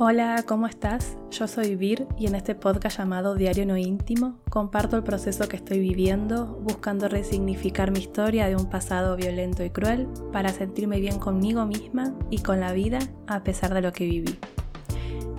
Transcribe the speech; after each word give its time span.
Hola, 0.00 0.44
¿cómo 0.46 0.68
estás? 0.68 1.18
Yo 1.32 1.48
soy 1.48 1.74
Vir 1.74 2.06
y 2.16 2.28
en 2.28 2.36
este 2.36 2.54
podcast 2.54 2.98
llamado 2.98 3.34
Diario 3.34 3.66
No 3.66 3.76
Íntimo 3.76 4.38
comparto 4.48 4.94
el 4.96 5.02
proceso 5.02 5.48
que 5.48 5.56
estoy 5.56 5.80
viviendo 5.80 6.46
buscando 6.62 7.08
resignificar 7.08 7.90
mi 7.90 7.98
historia 7.98 8.46
de 8.46 8.54
un 8.54 8.70
pasado 8.70 9.16
violento 9.16 9.64
y 9.64 9.70
cruel 9.70 10.06
para 10.32 10.50
sentirme 10.50 11.00
bien 11.00 11.18
conmigo 11.18 11.66
misma 11.66 12.14
y 12.30 12.38
con 12.42 12.60
la 12.60 12.72
vida 12.72 13.00
a 13.26 13.42
pesar 13.42 13.74
de 13.74 13.80
lo 13.80 13.92
que 13.92 14.04
viví. 14.04 14.38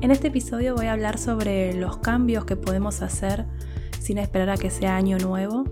En 0.02 0.12
este 0.12 0.28
episodio 0.28 0.76
voy 0.76 0.88
a 0.88 0.92
hablar 0.92 1.20
sobre 1.20 1.74
los 1.74 1.96
cambios 2.00 2.44
que 2.44 2.58
podemos 2.58 3.02
hacer 3.02 3.46
sin 3.98 4.18
esperar 4.18 4.50
a 4.50 4.58
que 4.58 4.72
sea 4.72 4.98
año 4.98 5.20
nuevo 5.20 5.64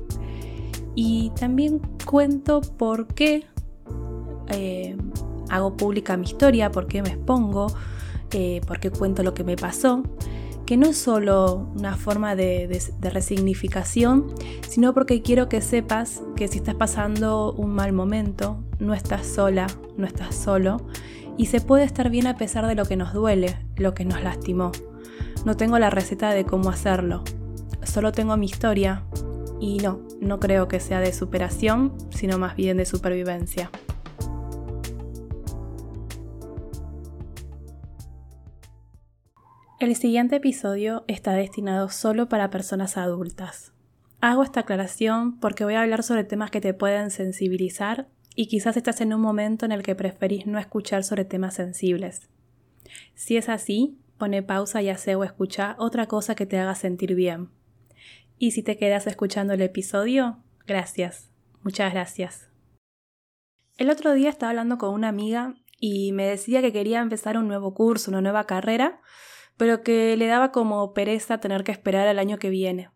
y 0.96 1.34
también 1.38 1.82
cuento 2.06 2.62
por 2.62 3.08
qué 3.08 3.48
eh, 4.48 4.96
hago 5.50 5.76
pública 5.76 6.16
mi 6.16 6.26
historia, 6.26 6.72
por 6.72 6.88
qué 6.88 7.02
me 7.02 7.10
expongo 7.10 7.68
eh, 8.32 8.62
porque 8.68 8.92
cuento 8.92 9.24
lo 9.24 9.34
que 9.34 9.44
me 9.44 9.56
pasó, 9.56 10.04
que 10.66 10.76
no 10.76 10.88
es 10.88 10.98
solo 10.98 11.72
una 11.76 11.96
forma 11.96 12.36
de, 12.36 12.68
de, 13.00 13.10
resignificación, 13.10 14.28
sino 14.68 14.94
porque 14.94 15.22
quiero 15.22 15.48
que 15.48 15.62
sepas 15.62 16.22
que 16.36 16.48
si 16.50 16.58
estás 16.58 16.76
pasando 16.76 17.54
un 17.54 17.74
mal 17.74 17.94
momento, 17.94 18.62
no 18.80 18.94
estás 18.94 19.26
sola, 19.26 19.68
no 19.96 20.06
estás 20.06 20.36
solo, 20.36 20.86
y 21.38 21.46
se 21.46 21.62
puede 21.62 21.86
estar 21.86 22.10
bien 22.10 22.28
a 22.28 22.36
pesar 22.36 22.68
de 22.68 22.76
lo 22.76 22.86
que 22.86 22.98
nos 22.98 23.14
duele, 23.14 23.58
lo 23.78 23.94
que 23.94 24.04
nos 24.04 24.22
lastimó. 24.22 24.72
No 25.46 25.56
tengo 25.56 25.80
la 25.80 25.90
receta 25.90 26.32
de 26.32 26.44
cómo 26.44 26.70
hacerlo, 26.70 27.24
solo 27.84 28.12
tengo 28.12 28.36
mi 28.36 28.48
historia, 28.48 29.04
y 29.60 29.78
no, 29.78 30.02
no 30.20 30.40
creo 30.40 30.68
que 30.68 30.80
sea 30.80 31.00
de 31.00 31.14
superación, 31.14 31.94
sino 32.10 32.38
más 32.38 32.56
bien 32.56 32.78
de 32.78 32.86
supervivencia. 32.86 33.72
El 39.80 39.96
siguiente 39.96 40.38
episodio 40.38 41.04
está 41.08 41.34
destinado 41.34 41.90
solo 41.90 42.28
para 42.28 42.50
personas 42.50 42.98
adultas. 42.98 43.74
Hago 44.22 44.42
esta 44.42 44.62
aclaración 44.62 45.40
porque 45.40 45.66
voy 45.66 45.76
a 45.76 45.82
hablar 45.82 46.02
sobre 46.02 46.24
temas 46.24 46.50
que 46.50 46.62
te 46.62 46.74
pueden 46.74 47.12
sensibilizar 47.12 48.08
y 48.34 48.48
quizás 48.48 48.76
estás 48.76 49.02
en 49.02 49.14
un 49.14 49.22
momento 49.22 49.68
en 49.68 49.72
el 49.72 49.84
que 49.84 49.94
preferís 49.94 50.48
no 50.48 50.58
escuchar 50.58 51.04
sobre 51.04 51.26
temas 51.26 51.54
sensibles. 51.54 52.28
Si 53.14 53.38
es 53.38 53.50
así, 53.50 54.00
pone 54.18 54.42
pausa 54.42 54.82
y 54.82 54.90
hace 54.90 55.14
o 55.14 55.24
escucha 55.24 55.76
otra 55.78 56.08
cosa 56.08 56.34
que 56.34 56.48
te 56.48 56.58
haga 56.58 56.74
sentir 56.74 57.14
bien. 57.14 57.50
Y 58.40 58.52
si 58.52 58.64
te 58.64 58.78
quedas 58.78 59.06
escuchando 59.06 59.54
el 59.54 59.62
episodio, 59.62 60.38
gracias, 60.66 61.30
muchas 61.62 61.94
gracias. 61.94 62.50
El 63.78 63.92
otro 63.92 64.14
día 64.14 64.30
estaba 64.30 64.50
hablando 64.50 64.80
con 64.80 64.96
una 64.96 65.10
amiga 65.10 65.54
y 65.80 66.14
me 66.14 66.26
decía 66.26 66.64
que 66.64 66.74
quería 66.74 67.00
empezar 67.00 67.38
un 67.38 67.48
nuevo 67.48 67.76
curso, 67.76 68.10
una 68.10 68.22
nueva 68.22 68.46
carrera, 68.46 69.02
pero 69.58 69.82
que 69.82 70.16
le 70.16 70.28
daba 70.28 70.52
como 70.52 70.94
pereza 70.94 71.40
tener 71.40 71.64
que 71.64 71.72
esperar 71.72 72.08
al 72.08 72.20
año 72.20 72.38
que 72.38 72.50
viene. 72.50 72.90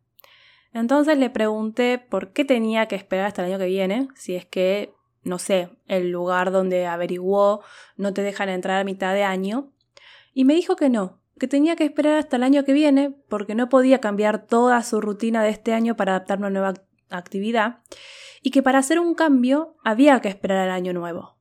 Entonces 0.74 1.18
le 1.18 1.30
pregunté 1.30 1.98
por 1.98 2.32
qué 2.32 2.46
tenía 2.46 2.88
que 2.88 2.96
esperar 2.96 3.26
hasta 3.26 3.44
el 3.44 3.52
año 3.52 3.60
que 3.60 3.66
viene, 3.66 4.08
si 4.16 4.36
es 4.36 4.46
que, 4.46 4.94
no 5.24 5.38
sé, 5.38 5.70
el 5.88 6.12
lugar 6.12 6.52
donde 6.52 6.86
averiguó 6.86 7.62
no 7.98 8.14
te 8.14 8.22
dejan 8.22 8.50
entrar 8.50 8.80
a 8.80 8.86
mitad 8.86 9.14
de 9.14 9.24
año, 9.24 9.74
y 10.34 10.46
me 10.46 10.54
dijo 10.54 10.78
que 10.78 10.90
no, 10.90 11.20
que 11.38 11.48
tenía 11.48 11.76
que 11.76 11.84
esperar 11.84 12.18
hasta 12.18 12.38
el 12.38 12.44
año 12.44 12.64
que 12.64 12.72
viene 12.72 13.14
porque 13.28 13.56
no 13.56 13.68
podía 13.68 14.00
cambiar 14.00 14.46
toda 14.46 14.82
su 14.84 15.02
rutina 15.02 15.44
de 15.44 15.50
este 15.50 15.74
año 15.74 15.98
para 15.98 16.16
adaptar 16.16 16.38
una 16.38 16.50
nueva 16.50 16.74
actividad, 17.10 17.80
y 18.42 18.52
que 18.52 18.64
para 18.64 18.80
hacer 18.80 19.00
un 19.00 19.14
cambio 19.14 19.76
había 19.84 20.20
que 20.22 20.30
esperar 20.30 20.58
al 20.60 20.72
año 20.72 20.94
nuevo. 20.94 21.41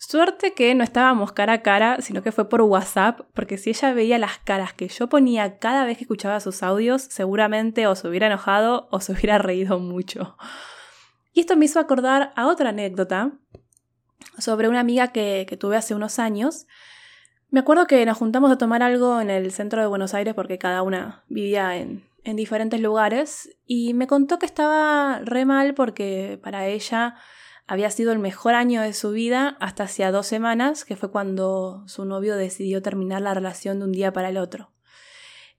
Suerte 0.00 0.54
que 0.54 0.72
no 0.76 0.84
estábamos 0.84 1.32
cara 1.32 1.54
a 1.54 1.62
cara, 1.62 2.00
sino 2.00 2.22
que 2.22 2.30
fue 2.30 2.48
por 2.48 2.62
WhatsApp, 2.62 3.22
porque 3.34 3.58
si 3.58 3.70
ella 3.70 3.92
veía 3.92 4.16
las 4.18 4.38
caras 4.38 4.72
que 4.72 4.86
yo 4.86 5.08
ponía 5.08 5.58
cada 5.58 5.84
vez 5.84 5.98
que 5.98 6.04
escuchaba 6.04 6.38
sus 6.38 6.62
audios, 6.62 7.02
seguramente 7.02 7.88
o 7.88 7.96
se 7.96 8.06
hubiera 8.06 8.28
enojado 8.28 8.86
o 8.92 9.00
se 9.00 9.12
hubiera 9.12 9.38
reído 9.38 9.80
mucho. 9.80 10.36
Y 11.32 11.40
esto 11.40 11.56
me 11.56 11.64
hizo 11.64 11.80
acordar 11.80 12.32
a 12.36 12.46
otra 12.46 12.70
anécdota 12.70 13.32
sobre 14.38 14.68
una 14.68 14.78
amiga 14.78 15.08
que, 15.08 15.46
tuve 15.58 15.76
hace 15.76 15.96
unos 15.96 16.20
años. 16.20 16.68
Me 17.50 17.60
acuerdo 17.60 17.88
que 17.88 18.06
nos 18.06 18.18
juntamos 18.18 18.52
a 18.52 18.58
tomar 18.58 18.84
algo 18.84 19.20
en 19.20 19.30
el 19.30 19.50
centro 19.50 19.80
de 19.80 19.88
Buenos 19.88 20.14
Aires 20.14 20.34
porque 20.34 20.58
cada 20.58 20.82
una 20.82 21.24
vivía 21.28 21.76
en, 21.76 22.08
en 22.22 22.36
diferentes 22.36 22.80
lugares 22.80 23.50
y 23.66 23.94
me 23.94 24.06
contó 24.06 24.38
que 24.38 24.46
estaba 24.46 25.20
re 25.24 25.44
mal 25.44 25.74
porque 25.74 26.38
para 26.40 26.68
ella 26.68 27.16
había 27.68 27.90
sido 27.90 28.12
el 28.12 28.18
mejor 28.18 28.54
año 28.54 28.80
de 28.80 28.94
su 28.94 29.10
vida 29.10 29.58
hasta 29.60 29.84
hacía 29.84 30.10
dos 30.10 30.26
semanas, 30.26 30.86
que 30.86 30.96
fue 30.96 31.10
cuando 31.10 31.84
su 31.86 32.06
novio 32.06 32.34
decidió 32.34 32.80
terminar 32.80 33.20
la 33.20 33.34
relación 33.34 33.78
de 33.78 33.84
un 33.84 33.92
día 33.92 34.12
para 34.12 34.30
el 34.30 34.38
otro. 34.38 34.72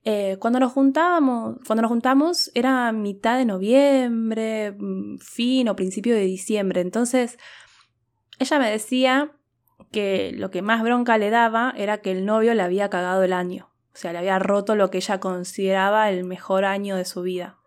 Eh, 0.02 0.36
cuando 0.40 0.58
nos 0.58 0.72
juntábamos, 0.72 1.58
cuando 1.64 1.82
nos 1.82 1.90
juntamos 1.90 2.50
era 2.54 2.90
mitad 2.90 3.38
de 3.38 3.44
noviembre, 3.44 4.72
mm, 4.72 5.18
fin 5.18 5.68
o 5.68 5.76
principio 5.76 6.14
de 6.14 6.22
diciembre. 6.22 6.80
Entonces, 6.80 7.38
ella 8.40 8.58
me 8.58 8.70
decía 8.70 9.30
que 9.92 10.32
lo 10.34 10.50
que 10.50 10.62
más 10.62 10.82
bronca 10.82 11.16
le 11.16 11.30
daba 11.30 11.72
era 11.76 11.98
que 11.98 12.10
el 12.10 12.24
novio 12.26 12.54
le 12.54 12.62
había 12.62 12.90
cagado 12.90 13.22
el 13.22 13.32
año. 13.32 13.70
O 13.94 13.96
sea, 13.96 14.12
le 14.12 14.18
había 14.18 14.38
roto 14.40 14.74
lo 14.74 14.90
que 14.90 14.98
ella 14.98 15.20
consideraba 15.20 16.10
el 16.10 16.24
mejor 16.24 16.64
año 16.64 16.96
de 16.96 17.04
su 17.04 17.22
vida. 17.22 17.59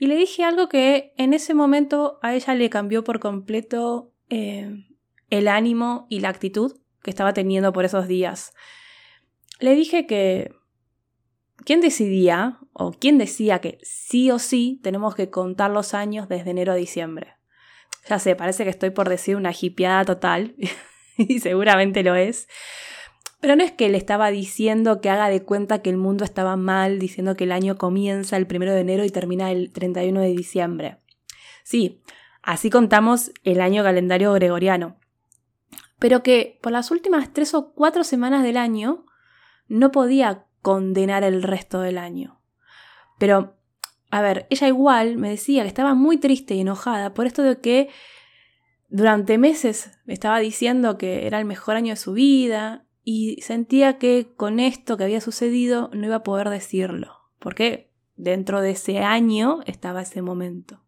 Y 0.00 0.06
le 0.06 0.16
dije 0.16 0.44
algo 0.44 0.70
que 0.70 1.12
en 1.18 1.34
ese 1.34 1.52
momento 1.52 2.18
a 2.22 2.34
ella 2.34 2.54
le 2.54 2.70
cambió 2.70 3.04
por 3.04 3.20
completo 3.20 4.14
eh, 4.30 4.86
el 5.28 5.46
ánimo 5.46 6.06
y 6.08 6.20
la 6.20 6.30
actitud 6.30 6.80
que 7.02 7.10
estaba 7.10 7.34
teniendo 7.34 7.70
por 7.74 7.84
esos 7.84 8.08
días. 8.08 8.54
Le 9.58 9.74
dije 9.74 10.06
que 10.06 10.54
quién 11.66 11.82
decidía 11.82 12.60
o 12.72 12.92
quién 12.92 13.18
decía 13.18 13.58
que 13.58 13.76
sí 13.82 14.30
o 14.30 14.38
sí 14.38 14.80
tenemos 14.82 15.14
que 15.14 15.28
contar 15.28 15.70
los 15.70 15.92
años 15.92 16.30
desde 16.30 16.52
enero 16.52 16.72
a 16.72 16.76
diciembre. 16.76 17.34
Ya 18.08 18.18
sé, 18.18 18.34
parece 18.34 18.64
que 18.64 18.70
estoy 18.70 18.88
por 18.88 19.06
decir 19.06 19.36
una 19.36 19.52
hipiada 19.52 20.06
total, 20.06 20.54
y 21.18 21.40
seguramente 21.40 22.02
lo 22.02 22.14
es, 22.14 22.48
pero 23.40 23.56
no 23.56 23.64
es 23.64 23.72
que 23.72 23.88
le 23.88 23.96
estaba 23.96 24.30
diciendo 24.30 25.00
que 25.00 25.08
haga 25.08 25.28
de 25.28 25.42
cuenta 25.42 25.80
que 25.80 25.90
el 25.90 25.96
mundo 25.96 26.24
estaba 26.24 26.56
mal, 26.56 26.98
diciendo 26.98 27.36
que 27.36 27.44
el 27.44 27.52
año 27.52 27.78
comienza 27.78 28.36
el 28.36 28.46
primero 28.46 28.72
de 28.72 28.80
enero 28.80 29.04
y 29.04 29.10
termina 29.10 29.50
el 29.50 29.72
31 29.72 30.20
de 30.20 30.28
diciembre. 30.28 30.98
Sí, 31.64 32.02
así 32.42 32.68
contamos 32.68 33.32
el 33.42 33.62
año 33.62 33.82
calendario 33.82 34.32
gregoriano. 34.34 34.96
Pero 35.98 36.22
que 36.22 36.58
por 36.62 36.72
las 36.72 36.90
últimas 36.90 37.32
tres 37.32 37.54
o 37.54 37.72
cuatro 37.72 38.04
semanas 38.04 38.42
del 38.42 38.58
año 38.58 39.06
no 39.68 39.90
podía 39.90 40.44
condenar 40.60 41.24
el 41.24 41.42
resto 41.42 41.80
del 41.80 41.96
año. 41.96 42.40
Pero, 43.18 43.54
a 44.10 44.20
ver, 44.20 44.46
ella 44.50 44.68
igual 44.68 45.16
me 45.16 45.30
decía 45.30 45.62
que 45.62 45.68
estaba 45.68 45.94
muy 45.94 46.18
triste 46.18 46.54
y 46.54 46.60
enojada 46.60 47.14
por 47.14 47.26
esto 47.26 47.42
de 47.42 47.58
que 47.58 47.88
durante 48.88 49.38
meses 49.38 49.98
estaba 50.06 50.40
diciendo 50.40 50.98
que 50.98 51.26
era 51.26 51.38
el 51.38 51.44
mejor 51.46 51.76
año 51.76 51.92
de 51.92 51.96
su 51.96 52.12
vida 52.12 52.84
y 53.12 53.42
sentía 53.42 53.98
que 53.98 54.28
con 54.36 54.60
esto 54.60 54.96
que 54.96 55.02
había 55.02 55.20
sucedido 55.20 55.90
no 55.92 56.06
iba 56.06 56.14
a 56.14 56.22
poder 56.22 56.48
decirlo, 56.48 57.16
porque 57.40 57.90
dentro 58.14 58.60
de 58.60 58.70
ese 58.70 59.00
año 59.00 59.62
estaba 59.66 60.02
ese 60.02 60.22
momento. 60.22 60.84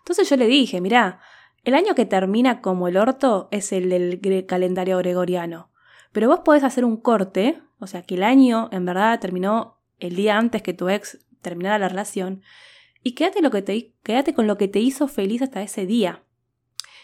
Entonces 0.00 0.28
yo 0.28 0.36
le 0.36 0.48
dije, 0.48 0.82
mirá, 0.82 1.20
el 1.64 1.72
año 1.72 1.94
que 1.94 2.04
termina 2.04 2.60
como 2.60 2.88
el 2.88 2.98
orto 2.98 3.48
es 3.52 3.72
el 3.72 3.88
del 3.88 4.44
calendario 4.44 4.98
gregoriano, 4.98 5.70
pero 6.12 6.28
vos 6.28 6.40
podés 6.40 6.62
hacer 6.62 6.84
un 6.84 6.98
corte, 6.98 7.62
o 7.78 7.86
sea, 7.86 8.02
que 8.02 8.16
el 8.16 8.22
año 8.22 8.68
en 8.70 8.84
verdad 8.84 9.18
terminó 9.18 9.80
el 9.98 10.14
día 10.14 10.36
antes 10.36 10.60
que 10.60 10.74
tu 10.74 10.90
ex 10.90 11.24
terminara 11.40 11.78
la 11.78 11.88
relación, 11.88 12.42
y 13.02 13.12
quédate, 13.12 13.40
lo 13.40 13.50
que 13.50 13.62
te, 13.62 13.94
quédate 14.02 14.34
con 14.34 14.46
lo 14.46 14.58
que 14.58 14.68
te 14.68 14.80
hizo 14.80 15.08
feliz 15.08 15.40
hasta 15.40 15.62
ese 15.62 15.86
día. 15.86 16.22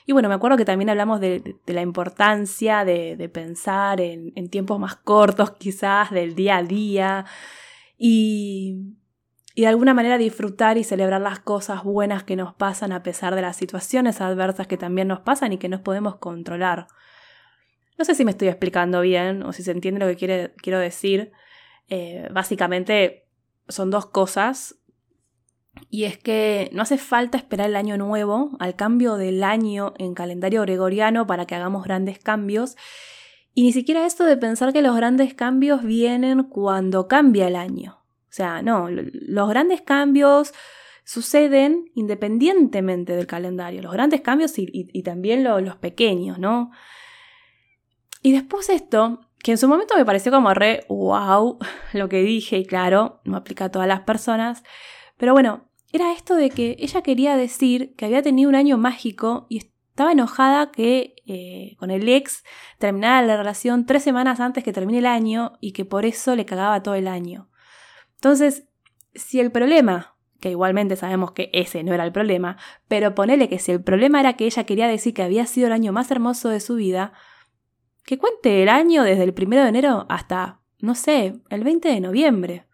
Y 0.07 0.13
bueno, 0.13 0.29
me 0.29 0.35
acuerdo 0.35 0.57
que 0.57 0.65
también 0.65 0.91
hablamos 0.91 1.21
de, 1.21 1.57
la 1.67 1.83
importancia 1.83 2.85
de, 2.85 3.31
pensar 3.33 4.01
en, 4.01 4.49
tiempos 4.49 4.79
más 4.79 4.97
cortos 4.97 5.53
quizás, 5.53 6.11
del 6.11 6.35
día 6.35 6.59
a 6.59 6.63
día, 6.63 7.25
y, 7.97 8.97
de 9.55 9.67
alguna 9.67 9.95
manera 9.95 10.19
disfrutar 10.19 10.79
y 10.79 10.85
celebrar 10.85 11.21
las 11.21 11.41
cosas 11.41 11.85
buenas 11.85 12.25
que 12.25 12.37
nos 12.37 12.55
pasan 12.55 12.91
a 12.91 13.03
pesar 13.03 13.35
de 13.35 13.43
las 13.43 13.57
situaciones 13.57 14.21
adversas 14.21 14.67
que 14.67 14.79
también 14.79 15.09
nos 15.09 15.21
pasan 15.21 15.53
y 15.53 15.59
que 15.59 15.69
no 15.69 15.83
podemos 15.83 16.17
controlar. 16.17 16.87
No 17.99 18.05
sé 18.05 18.15
si 18.15 18.25
me 18.25 18.31
estoy 18.31 18.49
explicando 18.49 19.03
bien 19.03 19.43
o 19.43 19.53
si 19.53 19.63
se 19.63 19.71
entiende 19.71 20.01
lo 20.01 20.07
que 20.07 20.51
quiero 20.57 20.79
decir. 20.79 21.33
Eh, 21.89 22.29
básicamente 22.33 23.29
son 23.69 23.91
dos 23.91 24.07
cosas. 24.07 24.77
Y 25.89 26.05
es 26.05 26.19
que 26.19 26.71
no 26.73 26.83
hace 26.83 26.99
falta 26.99 27.39
esperar 27.39 27.69
el 27.69 27.77
año 27.77 27.97
nuevo, 27.97 28.57
al 28.59 28.77
cambio 28.77 29.17
del 29.17 29.43
año 29.43 29.95
en 29.99 30.15
calendario 30.15 30.63
gregoriano 30.63 31.27
para 31.27 31.47
que 31.47 31.55
hagamos 31.55 31.85
grandes 31.85 32.19
cambios. 32.19 32.77
Y 33.55 33.63
ni 33.63 33.73
siquiera 33.73 34.07
esto 34.07 34.25
de 34.25 34.37
pensar 34.37 34.73
que 34.73 34.83
los 34.83 34.97
grandes 34.97 35.35
cambios 35.35 35.83
vienen 35.83 36.45
cuando 36.45 37.09
cambia 37.09 37.49
el 37.49 37.57
año. 37.57 37.99
O 38.25 38.35
sea, 38.35 38.63
no, 38.63 38.89
los 38.91 39.49
grandes 39.49 39.83
cambios 39.83 40.55
suceden 41.05 41.91
independientemente 41.95 43.15
del 43.15 43.27
calendario. 43.27 43.83
Los 43.83 43.93
grandes 43.93 44.21
cambios 44.21 44.55
y, 44.57 45.03
también 45.03 45.45
los 45.45 45.77
pequeños, 45.77 46.39
¿no? 46.39 46.71
Y 48.23 48.33
después 48.33 48.69
esto 48.71 49.21
que 49.43 49.51
en 49.51 49.59
su 49.59 49.69
momento 49.69 49.97
me 49.97 50.05
pareció 50.05 50.31
como 50.31 50.55
re 50.55 50.87
wow 50.89 51.59
lo 51.93 52.09
que 52.09 52.23
dije 52.23 52.59
y 52.59 52.65
claro, 52.65 53.21
no 53.25 53.37
aplica 53.37 53.67
a 53.67 53.71
todas 53.71 53.89
las 53.89 54.01
personas, 54.01 54.63
pero 55.23 55.35
bueno, 55.35 55.69
era 55.93 56.13
esto 56.13 56.35
de 56.35 56.51
que 56.51 56.75
ella 56.81 57.01
quería 57.03 57.37
decir 57.37 57.95
que 57.95 58.07
había 58.07 58.23
tenido 58.23 58.49
un 58.49 58.57
año 58.57 58.77
mágico 58.77 59.47
y 59.49 59.59
estaba 59.59 60.11
enojada 60.11 60.73
que 60.73 61.15
eh, 61.27 61.77
con 61.79 61.93
el 61.93 62.09
ex 62.09 62.43
terminara 62.81 63.25
la 63.25 63.37
relación 63.37 63.87
tres 63.87 64.03
semanas 64.03 64.41
antes 64.41 64.65
que 64.65 64.73
termine 64.73 64.99
el 64.99 65.07
año 65.07 65.53
y 65.61 65.75
que 65.75 65.85
por 65.85 66.07
eso 66.07 66.35
le 66.35 66.45
cagaba 66.45 66.83
todo 66.83 66.97
el 66.97 67.07
año. 67.07 67.49
Entonces, 68.17 68.67
si 69.15 69.39
el 69.39 69.53
problema, 69.53 70.17
que 70.41 70.51
igualmente 70.51 70.97
sabemos 70.97 71.31
que 71.31 71.51
ese 71.53 71.85
no 71.85 71.95
era 71.95 72.05
el 72.05 72.11
problema, 72.11 72.57
pero 72.89 73.15
ponele 73.15 73.49
que 73.49 73.61
si 73.61 73.71
el 73.71 73.81
problema 73.81 74.19
era 74.19 74.33
que 74.33 74.47
ella 74.47 74.65
quería 74.65 74.89
decir 74.89 75.15
que 75.15 75.23
había 75.23 75.47
sido 75.47 75.69
el 75.69 75.73
año 75.73 75.93
más 75.93 76.11
hermoso 76.11 76.49
de 76.49 76.59
su 76.59 76.75
vida, 76.75 77.13
que 78.05 78.19
cuente 78.19 78.65
el 78.65 78.69
año 78.69 79.05
desde 79.05 79.23
el 79.23 79.35
primero 79.35 79.63
de 79.63 79.69
enero 79.69 80.05
hasta, 80.09 80.63
no 80.81 80.97
sé, 80.97 81.39
el 81.49 81.63
20 81.63 81.91
de 81.91 82.01
noviembre. 82.01 82.67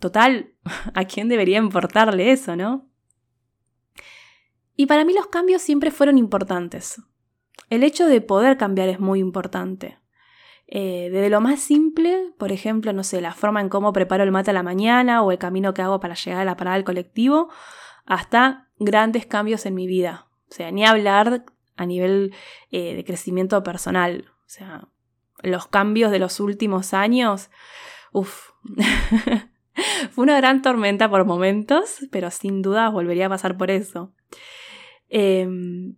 Total, 0.00 0.52
¿a 0.94 1.04
quién 1.04 1.28
debería 1.28 1.58
importarle 1.58 2.32
eso, 2.32 2.56
no? 2.56 2.88
Y 4.76 4.86
para 4.86 5.04
mí 5.04 5.14
los 5.14 5.26
cambios 5.28 5.62
siempre 5.62 5.90
fueron 5.90 6.18
importantes. 6.18 7.00
El 7.70 7.82
hecho 7.82 8.06
de 8.06 8.20
poder 8.20 8.58
cambiar 8.58 8.88
es 8.88 9.00
muy 9.00 9.20
importante. 9.20 9.98
Eh, 10.68 11.08
desde 11.12 11.30
lo 11.30 11.40
más 11.40 11.60
simple, 11.60 12.32
por 12.38 12.52
ejemplo, 12.52 12.92
no 12.92 13.04
sé, 13.04 13.20
la 13.20 13.32
forma 13.32 13.60
en 13.60 13.68
cómo 13.68 13.92
preparo 13.92 14.24
el 14.24 14.32
mate 14.32 14.50
a 14.50 14.54
la 14.54 14.62
mañana 14.62 15.22
o 15.22 15.32
el 15.32 15.38
camino 15.38 15.72
que 15.72 15.82
hago 15.82 16.00
para 16.00 16.14
llegar 16.14 16.42
a 16.42 16.44
la 16.44 16.56
parada 16.56 16.76
del 16.76 16.84
colectivo, 16.84 17.48
hasta 18.04 18.68
grandes 18.78 19.26
cambios 19.26 19.64
en 19.64 19.74
mi 19.74 19.86
vida. 19.86 20.26
O 20.50 20.54
sea, 20.54 20.70
ni 20.70 20.84
hablar 20.84 21.44
a 21.76 21.86
nivel 21.86 22.34
eh, 22.70 22.94
de 22.94 23.04
crecimiento 23.04 23.62
personal. 23.62 24.26
O 24.40 24.48
sea, 24.48 24.88
los 25.42 25.66
cambios 25.68 26.10
de 26.10 26.18
los 26.18 26.40
últimos 26.40 26.94
años, 26.94 27.50
uff. 28.12 28.50
Fue 30.10 30.22
una 30.22 30.36
gran 30.36 30.62
tormenta 30.62 31.08
por 31.08 31.24
momentos, 31.24 31.98
pero 32.10 32.30
sin 32.30 32.62
duda 32.62 32.88
volvería 32.88 33.26
a 33.26 33.30
pasar 33.30 33.56
por 33.56 33.70
eso. 33.70 34.12
Em, 35.08 35.96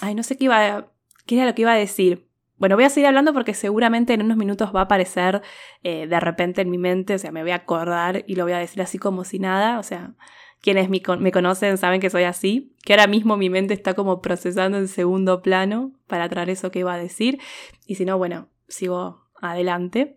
ay, 0.00 0.14
no 0.14 0.22
sé 0.22 0.36
qué 0.36 0.44
iba 0.44 0.92
qué 1.26 1.36
era 1.36 1.46
lo 1.46 1.54
que 1.54 1.62
iba 1.62 1.72
a 1.72 1.76
decir. 1.76 2.26
Bueno, 2.58 2.76
voy 2.76 2.84
a 2.84 2.90
seguir 2.90 3.08
hablando 3.08 3.34
porque 3.34 3.52
seguramente 3.52 4.14
en 4.14 4.22
unos 4.22 4.38
minutos 4.38 4.74
va 4.74 4.80
a 4.80 4.84
aparecer 4.84 5.42
eh, 5.82 6.06
de 6.06 6.20
repente 6.20 6.62
en 6.62 6.70
mi 6.70 6.78
mente, 6.78 7.14
o 7.14 7.18
sea, 7.18 7.30
me 7.30 7.42
voy 7.42 7.50
a 7.50 7.56
acordar 7.56 8.24
y 8.26 8.36
lo 8.36 8.44
voy 8.44 8.54
a 8.54 8.58
decir 8.58 8.80
así 8.80 8.98
como 8.98 9.24
si 9.24 9.38
nada, 9.38 9.78
o 9.78 9.82
sea, 9.82 10.14
quienes 10.62 10.88
me, 10.88 11.02
conocen 11.32 11.76
saben 11.76 12.00
que 12.00 12.08
soy 12.08 12.22
así, 12.22 12.74
que 12.82 12.94
ahora 12.94 13.08
mismo 13.08 13.36
mi 13.36 13.50
mente 13.50 13.74
está 13.74 13.92
como 13.92 14.22
procesando 14.22 14.78
en 14.78 14.88
segundo 14.88 15.42
plano 15.42 15.92
para 16.06 16.28
traer 16.30 16.48
eso 16.48 16.70
que 16.70 16.78
iba 16.78 16.94
a 16.94 16.98
decir, 16.98 17.38
y 17.86 17.96
si 17.96 18.06
no, 18.06 18.16
bueno, 18.16 18.48
sigo 18.68 19.26
adelante. 19.40 20.16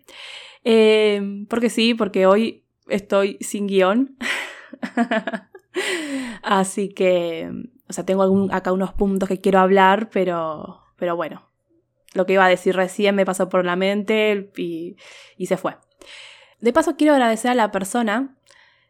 Em, 0.64 1.46
porque 1.48 1.70
sí, 1.70 1.94
porque 1.94 2.26
hoy 2.26 2.64
estoy 2.90 3.38
sin 3.42 3.68
guion. 3.68 4.18
Así 6.44 6.90
que, 6.90 7.50
o 7.88 7.94
sea, 7.94 8.06
tengo 8.06 8.48
acá 8.52 8.72
unos 8.72 8.94
puntos 8.94 9.30
que 9.30 9.42
quiero 9.42 9.60
hablar, 9.60 10.10
pero, 10.10 10.82
pero 10.98 11.16
bueno, 11.16 11.50
lo 12.14 12.26
que 12.26 12.34
iba 12.34 12.46
a 12.46 12.50
decir 12.50 12.76
recién 12.76 13.16
me 13.16 13.26
pasó 13.26 13.50
por 13.50 13.66
la 13.66 13.76
mente 13.76 14.52
y, 14.58 14.96
y 15.38 15.46
se 15.46 15.58
fue. 15.58 15.78
De 16.60 16.74
paso, 16.74 16.96
quiero 16.98 17.14
agradecer 17.14 17.52
a 17.52 17.56
la 17.56 17.72
persona 17.72 18.36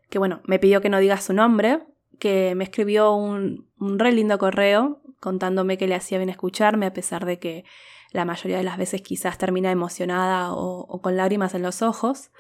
que, 0.10 0.20
bueno, 0.20 0.42
me 0.46 0.60
pidió 0.60 0.82
que 0.82 0.90
no 0.90 1.00
diga 1.00 1.18
su 1.18 1.34
nombre, 1.34 1.82
que 2.18 2.56
me 2.56 2.64
escribió 2.64 3.14
un, 3.14 3.68
un 3.80 4.00
re 4.00 4.12
lindo 4.12 4.38
correo 4.38 5.02
contándome 5.20 5.78
que 5.78 5.88
le 5.88 5.96
hacía 5.96 6.18
bien 6.18 6.30
escucharme, 6.30 6.86
a 6.86 6.94
pesar 6.94 7.26
de 7.26 7.40
que 7.40 7.66
la 8.12 8.26
mayoría 8.26 8.58
de 8.58 8.64
las 8.64 8.78
veces 8.78 9.02
quizás 9.02 9.38
termina 9.38 9.70
emocionada 9.70 10.54
o 10.54 11.02
con 11.02 11.18
lágrimas 11.18 11.54
en 11.54 11.62
los 11.62 11.82
ojos. 11.82 12.32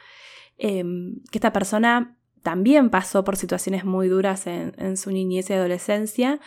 Em, 0.62 1.22
que 1.32 1.38
esta 1.38 1.54
persona 1.54 2.18
también 2.44 2.90
pasó 2.90 3.24
por 3.24 3.38
situaciones 3.38 3.86
muy 3.86 4.10
duras 4.10 4.46
en, 4.46 4.98
su 4.98 5.10
niñez 5.10 5.50
y 5.50 5.54
adolescencia 5.54 6.42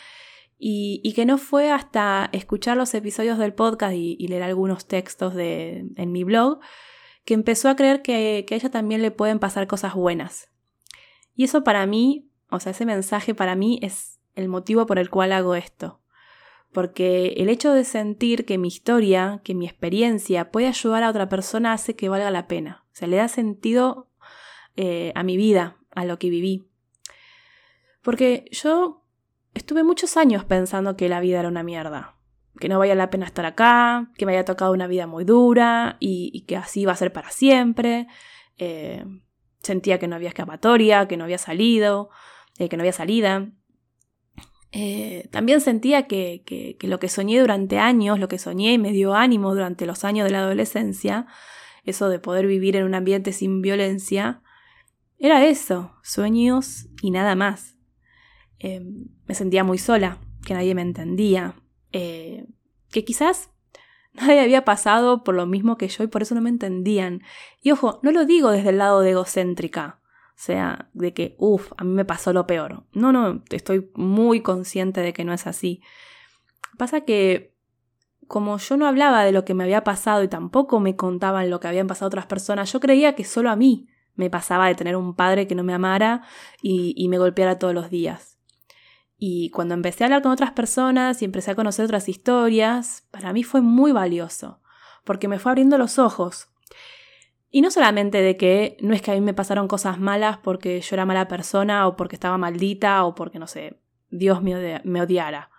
y, 0.59 1.13
que 1.15 1.25
no 1.25 1.39
fue 1.39 1.71
hasta 1.73 2.29
escuchar 2.33 2.77
los 2.77 2.93
episodios 2.93 3.39
del 3.39 3.55
podcast 3.55 3.95
y, 3.97 4.27
leer 4.29 4.43
algunos 4.43 4.87
textos 4.87 5.35
de, 5.35 5.87
en 5.97 6.13
mi 6.13 6.25
blog 6.25 6.61
que 7.25 7.33
empezó 7.33 7.71
a 7.71 7.77
creer 7.77 8.03
que, 8.03 8.45
que 8.47 8.55
a 8.55 8.57
ella 8.59 8.71
también 8.71 9.01
le 9.01 9.11
pueden 9.11 9.39
pasar 9.39 9.67
cosas 9.67 9.95
buenas. 9.95 10.51
Y 11.35 11.45
eso 11.45 11.65
para 11.65 11.87
mí, 11.87 12.29
o 12.51 12.61
sea, 12.61 12.73
ese 12.73 12.85
mensaje 12.85 13.35
para 13.35 13.55
mí 13.55 13.79
es 13.83 14.21
el 14.35 14.49
motivo 14.49 14.85
por 14.85 14.99
el 14.99 15.09
cual 15.09 15.33
hago 15.33 15.55
esto. 15.55 16.02
Porque 16.73 17.35
el 17.37 17.49
hecho 17.49 17.73
de 17.73 17.85
sentir 17.85 18.45
que 18.47 18.59
mi 18.59 18.69
historia, 18.69 19.41
que 19.45 19.55
mi 19.55 19.67
experiencia 19.67 20.51
puede 20.51 20.69
ayudar 20.69 21.03
a 21.03 21.11
otra 21.11 21.29
persona 21.29 21.73
hace 21.73 21.95
que 21.95 22.09
valga 22.09 22.31
la 22.31 22.49
pena. 22.49 22.85
O 22.93 22.95
sea, 22.95 23.09
le 23.09 23.17
da 23.17 23.29
sentido 23.29 24.11
eh, 24.77 25.13
a 25.15 25.23
mi 25.23 25.37
vida, 25.37 25.77
a 25.95 26.05
lo 26.05 26.19
que 26.19 26.31
viví. 26.31 26.67
Porque 28.01 28.47
yo 28.51 29.05
estuve 29.55 29.85
muchos 29.85 30.17
años 30.17 30.45
pensando 30.45 30.97
que 30.97 31.09
la 31.09 31.21
vida 31.21 31.41
era 31.41 31.49
una 31.49 31.63
mierda, 31.63 32.17
que 32.59 32.69
no 32.69 32.79
valía 32.79 32.95
la 32.95 33.11
pena 33.11 33.27
estar 33.27 33.45
acá, 33.45 34.11
que 34.17 34.25
me 34.25 34.33
había 34.33 34.45
tocado 34.45 34.73
una 34.73 34.87
vida 34.87 35.07
muy 35.07 35.25
dura 35.25 35.97
y, 36.01 36.45
que 36.47 36.57
así 36.57 36.81
iba 36.81 36.93
a 36.93 36.97
ser 36.97 37.13
para 37.13 37.31
siempre. 37.31 38.09
Eh, 38.57 39.05
sentía 39.63 39.99
que 39.99 40.09
no 40.09 40.17
había 40.17 40.29
escapatoria, 40.29 41.07
que 41.07 41.17
no 41.17 41.25
había 41.25 41.39
salido, 41.39 42.11
eh, 42.59 42.69
que 42.69 42.77
no 42.77 42.83
había 42.83 42.93
salida. 42.93 43.51
También 45.31 45.61
sentía 45.61 46.07
que, 46.07 46.77
lo 46.81 46.99
que 46.99 47.09
soñé 47.09 47.41
durante 47.41 47.79
años, 47.79 48.19
lo 48.19 48.29
que 48.29 48.39
soñé 48.39 48.73
y 48.73 48.79
me 48.79 48.93
dio 48.93 49.15
ánimo 49.15 49.53
durante 49.53 49.87
los 49.87 50.05
años 50.05 50.25
de 50.25 50.33
la 50.33 50.41
adolescencia, 50.41 51.27
eso 51.85 52.09
de 52.09 52.19
poder 52.19 52.47
vivir 52.47 52.77
en 52.77 52.85
un 52.85 52.95
ambiente 52.95 53.33
sin 53.33 53.61
violencia, 53.61 54.43
era 55.19 55.45
eso, 55.45 55.95
sueños 56.03 56.89
y 57.03 57.11
nada 57.11 57.35
más. 57.35 57.77
Em, 58.59 59.09
me 59.27 59.35
sentía 59.35 59.63
muy 59.63 59.79
sola, 59.79 60.19
que 60.45 60.55
nadie 60.55 60.75
me 60.75 60.83
entendía, 60.83 61.55
eh, 61.93 62.47
que 62.91 63.05
quizás 63.05 63.51
nadie 64.15 64.41
había 64.41 64.65
pasado 64.65 65.23
por 65.23 65.35
lo 65.35 65.47
mismo 65.47 65.77
que 65.77 65.89
yo 65.89 66.03
y 66.05 66.09
por 66.09 66.23
eso 66.23 66.35
no 66.35 66.41
me 66.41 66.51
entendían. 66.51 67.23
Y 67.61 67.73
ojo, 67.73 68.01
no 68.03 68.11
lo 68.11 68.25
digo 68.25 68.51
desde 68.51 68.71
el 68.71 68.79
lado 68.79 69.01
de 69.01 69.11
egocéntrica, 69.11 70.02
sea, 70.35 70.91
de 70.93 71.15
que, 71.15 71.37
uff, 71.39 71.73
a 71.77 71.85
mí 71.85 71.93
me 71.93 72.05
pasó 72.05 72.33
lo 72.33 72.47
peor. 72.47 72.85
No, 72.93 73.13
no, 73.13 73.43
estoy 73.51 73.91
muy 73.95 74.41
consciente 74.41 75.01
de 75.01 75.13
que 75.13 75.25
no 75.25 75.33
es 75.33 75.47
así. 75.47 75.83
Pasa 76.79 77.03
que 77.03 77.53
como 78.33 78.57
yo 78.57 78.79
no 78.79 78.87
hablaba 78.87 79.25
de 79.25 79.33
lo 79.33 79.45
que 79.45 79.53
me 79.53 79.65
había 79.65 79.85
pasado 79.85 80.23
y 80.23 80.29
tampoco 80.29 80.81
me 80.81 80.97
contaban 80.97 81.51
lo 81.51 81.61
que 81.61 81.69
habían 81.69 81.87
pasado 81.87 82.07
otras 82.07 82.25
personas, 82.25 82.73
yo 82.73 82.81
creía 82.81 83.15
que 83.15 83.25
solo 83.25 83.51
a 83.51 83.57
mí 83.57 83.89
me 84.15 84.31
pasaba 84.31 84.69
de 84.69 84.75
tener 84.75 84.97
un 84.97 85.15
padre 85.15 85.47
que 85.47 85.55
no 85.55 85.65
me 85.65 85.75
amara 85.75 86.23
y, 86.63 87.09
me 87.09 87.19
golpeara 87.19 87.59
todos 87.59 87.75
los 87.75 87.91
días. 87.91 88.39
Y 89.19 89.51
cuando 89.51 89.75
empecé 89.75 90.03
a 90.03 90.07
hablar 90.07 90.23
con 90.23 90.33
otras 90.33 90.53
personas 90.53 91.21
y 91.21 91.27
empecé 91.27 91.51
a 91.51 91.55
conocer 91.55 91.85
otras 91.85 92.09
historias, 92.09 93.07
para 93.11 93.35
mí 93.35 93.43
fue 93.43 93.61
muy 93.61 93.93
valioso, 93.93 94.63
porque 95.05 95.29
me 95.29 95.39
fue 95.39 95.53
abriendo 95.53 95.77
los 95.77 95.99
ojos. 95.99 96.49
Y 97.55 97.61
no 97.61 97.71
solamente 97.71 98.23
de 98.23 98.39
que 98.39 98.79
no 98.81 98.95
es 98.95 99.03
que 99.03 99.11
a 99.11 99.15
mí 99.15 99.21
me 99.21 99.35
pasaron 99.35 99.69
cosas 99.69 100.01
malas 100.01 100.39
porque 100.39 100.81
yo 100.81 100.97
era 100.97 101.05
mala 101.05 101.29
persona 101.29 101.87
o 101.87 101.97
porque 101.97 102.17
estaba 102.17 102.39
maldita 102.39 103.05
o 103.05 103.15
porque, 103.15 103.39
no 103.39 103.47
sé, 103.47 103.79
Dios 104.09 104.43
me, 104.43 105.03
odiara. 105.03 105.51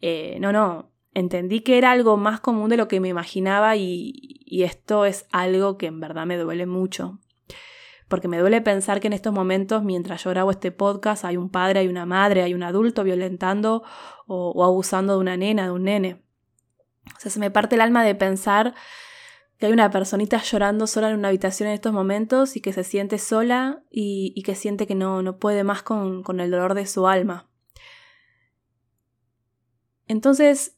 Eh, 0.00 0.38
no, 0.40 0.50
no, 0.50 0.90
entendí 1.12 1.60
que 1.60 1.76
era 1.76 1.90
algo 1.90 2.16
más 2.16 2.40
común 2.40 2.70
de 2.70 2.78
lo 2.78 2.88
que 2.88 3.00
me 3.00 3.08
imaginaba 3.08 3.76
y, 3.76 4.32
esto 4.48 5.04
es 5.04 5.26
algo 5.30 5.76
que 5.76 5.86
en 5.86 6.00
verdad 6.00 6.24
me 6.24 6.38
duele 6.38 6.64
mucho. 6.64 7.18
Porque 8.08 8.28
me 8.28 8.38
duele 8.38 8.62
pensar 8.62 9.00
que 9.00 9.08
en 9.08 9.12
estos 9.12 9.34
momentos, 9.34 9.82
mientras 9.82 10.24
yo 10.24 10.30
grabo 10.30 10.50
este 10.50 10.72
podcast, 10.72 11.26
hay 11.26 11.36
un 11.36 11.50
padre, 11.50 11.80
hay 11.80 11.88
una 11.88 12.06
madre, 12.06 12.44
hay 12.44 12.54
un 12.54 12.62
adulto 12.62 13.04
violentando 13.04 13.82
o, 14.26 14.64
abusando 14.64 15.14
de 15.14 15.18
una 15.18 15.36
nena, 15.36 15.64
de 15.64 15.72
un 15.72 15.82
nene. 15.82 16.22
O 17.14 17.20
sea, 17.20 17.30
se 17.30 17.40
me 17.40 17.50
parte 17.50 17.74
el 17.74 17.82
alma 17.82 18.04
de 18.04 18.14
pensar 18.14 18.74
que 19.58 19.66
hay 19.66 19.72
una 19.72 19.90
personita 19.90 20.42
llorando 20.42 20.86
sola 20.86 21.10
en 21.10 21.18
una 21.18 21.28
habitación 21.28 21.68
en 21.68 21.74
estos 21.74 21.92
momentos 21.92 22.56
y 22.56 22.60
que 22.60 22.72
se 22.72 22.84
siente 22.84 23.18
sola 23.18 23.82
y, 23.90 24.42
que 24.42 24.54
siente 24.54 24.86
que 24.86 24.94
no, 24.94 25.22
no 25.22 25.38
puede 25.38 25.64
más 25.64 25.82
con, 25.82 26.22
con 26.22 26.40
el 26.40 26.50
dolor 26.50 26.74
de 26.74 26.86
su 26.86 27.06
alma. 27.06 27.48
Entonces, 30.08 30.76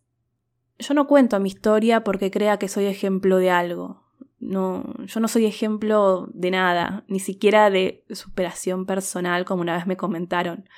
yo 0.79 0.95
no 0.95 1.07
cuento 1.07 1.39
mi 1.41 1.49
historia 1.49 2.05
porque 2.05 2.31
crea 2.31 2.59
que 2.59 2.69
soy 2.69 2.87
ejemplo 2.87 3.39
de 3.39 3.51
algo. 3.51 4.05
No, 4.39 4.95
yo 5.05 5.19
no 5.19 5.27
soy 5.27 5.47
ejemplo 5.47 6.29
de 6.33 6.53
nada, 6.53 7.05
ni 7.09 7.19
siquiera 7.19 7.71
de 7.71 8.05
superación 8.11 8.87
personal, 8.87 9.45
como 9.45 9.63
una 9.63 9.75
vez 9.75 9.87
me 9.87 9.97
comentaron. 9.97 10.69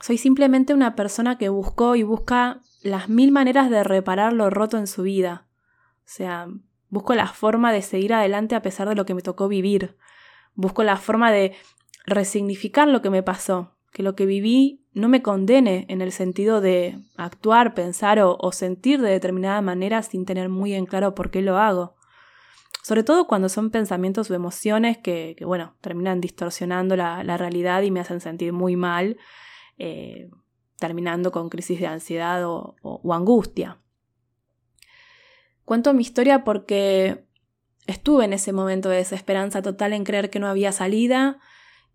Soy 0.00 0.18
simplemente 0.18 0.74
una 0.74 0.94
persona 0.94 1.38
que 1.38 1.48
buscó 1.48 1.96
y 1.96 2.02
busca 2.02 2.60
las 2.82 3.08
mil 3.08 3.32
maneras 3.32 3.70
de 3.70 3.82
reparar 3.82 4.34
lo 4.34 4.50
roto 4.50 4.76
en 4.76 4.86
su 4.86 5.02
vida. 5.02 5.46
O 6.00 6.10
sea, 6.10 6.48
busco 6.90 7.14
la 7.14 7.26
forma 7.26 7.72
de 7.72 7.82
seguir 7.82 8.14
adelante 8.14 8.54
a 8.54 8.62
pesar 8.62 8.88
de 8.88 8.94
lo 8.94 9.06
que 9.06 9.14
me 9.14 9.22
tocó 9.22 9.48
vivir. 9.48 9.96
Busco 10.54 10.82
la 10.82 10.96
forma 10.96 11.30
de 11.30 11.54
resignificar 12.06 12.88
lo 12.88 13.02
que 13.02 13.10
me 13.10 13.22
pasó, 13.22 13.76
que 13.92 14.02
lo 14.02 14.14
que 14.14 14.26
viví 14.26 14.86
no 14.92 15.08
me 15.08 15.22
condene 15.22 15.86
en 15.88 16.00
el 16.00 16.12
sentido 16.12 16.60
de 16.60 16.98
actuar, 17.16 17.74
pensar 17.74 18.18
o, 18.20 18.52
sentir 18.52 19.00
de 19.00 19.10
determinada 19.10 19.60
manera 19.60 20.02
sin 20.02 20.24
tener 20.24 20.48
muy 20.48 20.74
en 20.74 20.86
claro 20.86 21.14
por 21.14 21.30
qué 21.30 21.42
lo 21.42 21.58
hago. 21.58 21.96
sobre 22.82 23.02
todo 23.02 23.26
cuando 23.26 23.50
son 23.50 23.70
pensamientos 23.70 24.30
o 24.30 24.34
emociones 24.34 24.96
que, 24.96 25.36
bueno, 25.44 25.76
terminan 25.82 26.22
distorsionando 26.22 26.96
la, 26.96 27.36
realidad 27.36 27.82
y 27.82 27.90
me 27.90 28.00
hacen 28.00 28.20
sentir 28.20 28.54
muy 28.54 28.76
mal, 28.76 29.18
eh, 29.76 30.30
terminando 30.78 31.30
con 31.30 31.50
crisis 31.50 31.80
de 31.80 31.86
ansiedad 31.86 32.46
o, 32.46 32.76
o 32.82 33.12
angustia. 33.12 33.78
Cuento 35.68 35.92
mi 35.92 36.00
historia 36.00 36.44
porque 36.44 37.26
estuve 37.86 38.24
en 38.24 38.32
ese 38.32 38.54
momento 38.54 38.88
de 38.88 38.96
desesperanza 38.96 39.60
total 39.60 39.92
en 39.92 40.02
creer 40.02 40.30
que 40.30 40.40
no 40.40 40.46
había 40.46 40.72
salida 40.72 41.40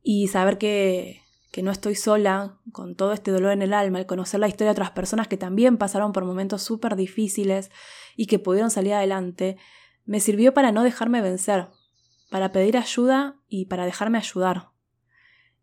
y 0.04 0.28
saber 0.28 0.60
que, 0.60 1.24
que 1.52 1.64
no 1.64 1.72
estoy 1.72 1.96
sola 1.96 2.60
con 2.72 2.94
todo 2.94 3.14
este 3.14 3.32
dolor 3.32 3.52
en 3.52 3.64
el 3.64 3.74
alma, 3.74 3.98
el 3.98 4.06
conocer 4.06 4.40
la 4.40 4.48
historia 4.48 4.68
de 4.68 4.74
otras 4.74 4.92
personas 4.92 5.28
que 5.28 5.38
también 5.38 5.78
pasaron 5.80 6.14
por 6.14 6.24
momentos 6.24 6.62
súper 6.62 6.96
difíciles 6.96 7.72
y 8.16 8.28
que 8.28 8.38
pudieron 8.38 8.70
salir 8.70 8.94
adelante, 8.94 9.58
me 10.06 10.20
sirvió 10.20 10.54
para 10.54 10.72
no 10.72 10.84
dejarme 10.84 11.24
vencer, 11.24 11.70
para 12.30 12.52
pedir 12.52 12.78
ayuda 12.78 13.40
y 13.50 13.66
para 13.66 13.86
dejarme 13.86 14.20
ayudar. 14.20 14.70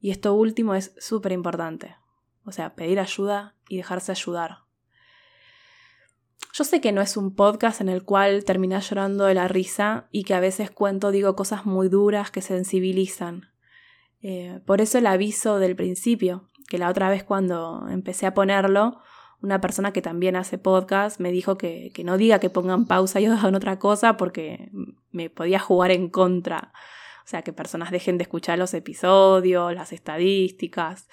Y 0.01 0.11
esto 0.11 0.35
último 0.35 0.75
es 0.75 0.97
súper 0.99 1.31
importante. 1.31 1.95
O 2.45 2.51
sea, 2.51 2.75
pedir 2.75 2.99
ayuda 2.99 3.55
y 3.69 3.77
dejarse 3.77 4.11
ayudar. 4.11 4.60
Yo 6.53 6.65
sé 6.65 6.81
que 6.81 6.93
no 6.93 7.01
es 7.01 7.17
un 7.17 7.35
podcast 7.35 7.81
en 7.81 7.89
el 7.89 8.03
cual 8.03 8.45
terminás 8.45 8.89
llorando 8.91 9.25
de 9.25 9.35
la 9.35 9.49
risa 9.49 10.09
y 10.11 10.25
que 10.25 10.35
a 10.35 10.41
veces 10.41 10.71
cuento, 10.71 11.11
digo 11.11 11.37
cosas 11.37 11.65
muy 11.65 11.89
duras 11.89 12.31
que 12.31 12.43
sensibilizan. 12.43 13.51
Eh, 14.23 14.61
por 14.67 14.81
eso 14.81 14.99
el 14.99 15.07
aviso 15.07 15.59
del 15.59 15.77
principio, 15.77 16.51
que 16.69 16.79
la 16.79 16.91
otra 16.91 17.09
vez 17.09 17.25
cuando 17.25 17.87
empecé 17.89 18.27
a 18.27 18.35
ponerlo, 18.35 19.01
una 19.43 19.61
persona 19.61 19.93
que 19.93 20.03
también 20.03 20.37
hace 20.37 20.59
podcast 20.59 21.19
me 21.21 21.33
dijo 21.33 21.57
que, 21.57 21.93
no 22.05 22.19
diga 22.19 22.41
que 22.41 22.51
pongan 22.51 22.87
pausa 22.87 23.21
y 23.21 23.27
hagan 23.27 23.55
otra 23.55 23.79
cosa 23.79 24.17
porque 24.17 24.71
me 25.11 25.31
podía 25.31 25.59
jugar 25.59 25.91
en 25.93 26.09
contra. 26.09 26.73
O 27.25 27.29
sea, 27.31 27.43
que 27.43 27.53
personas 27.53 27.91
dejen 27.91 28.19
de 28.19 28.23
escuchar 28.23 28.59
los 28.59 28.75
episodios, 28.75 29.75
las 29.75 29.93
estadísticas. 29.93 31.09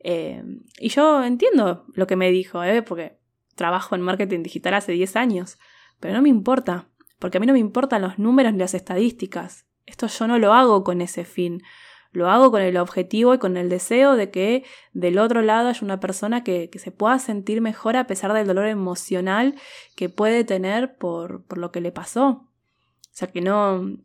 Eh, 0.00 0.42
y 0.78 0.88
yo 0.88 1.22
entiendo 1.22 1.86
lo 1.94 2.06
que 2.06 2.16
me 2.16 2.30
dijo, 2.30 2.64
¿eh? 2.64 2.82
porque 2.82 3.21
trabajo 3.54 3.94
en 3.94 4.00
marketing 4.02 4.42
digital 4.42 4.74
hace 4.74 4.92
10 4.92 5.16
años, 5.16 5.58
pero 6.00 6.14
no 6.14 6.22
me 6.22 6.28
importa, 6.28 6.88
porque 7.18 7.38
a 7.38 7.40
mí 7.40 7.46
no 7.46 7.52
me 7.52 7.58
importan 7.58 8.02
los 8.02 8.18
números 8.18 8.52
ni 8.52 8.58
las 8.58 8.74
estadísticas. 8.74 9.66
Esto 9.86 10.06
yo 10.06 10.26
no 10.26 10.38
lo 10.38 10.52
hago 10.52 10.84
con 10.84 11.00
ese 11.00 11.24
fin. 11.24 11.62
Lo 12.12 12.28
hago 12.28 12.50
con 12.50 12.60
el 12.60 12.76
objetivo 12.76 13.32
y 13.32 13.38
con 13.38 13.56
el 13.56 13.70
deseo 13.70 14.16
de 14.16 14.30
que 14.30 14.64
del 14.92 15.18
otro 15.18 15.40
lado 15.40 15.68
haya 15.68 15.80
una 15.82 15.98
persona 15.98 16.44
que, 16.44 16.70
se 16.74 16.90
pueda 16.90 17.18
sentir 17.18 17.62
mejor 17.62 17.96
a 17.96 18.06
pesar 18.06 18.34
del 18.34 18.46
dolor 18.46 18.66
emocional 18.66 19.54
que 19.96 20.10
puede 20.10 20.44
tener 20.44 20.96
por, 20.98 21.44
por 21.44 21.56
lo 21.56 21.72
que 21.72 21.80
le 21.80 21.90
pasó. 21.90 22.28
O 22.28 23.14
sea, 23.14 23.28
que 23.28 23.40
no, 23.40 23.96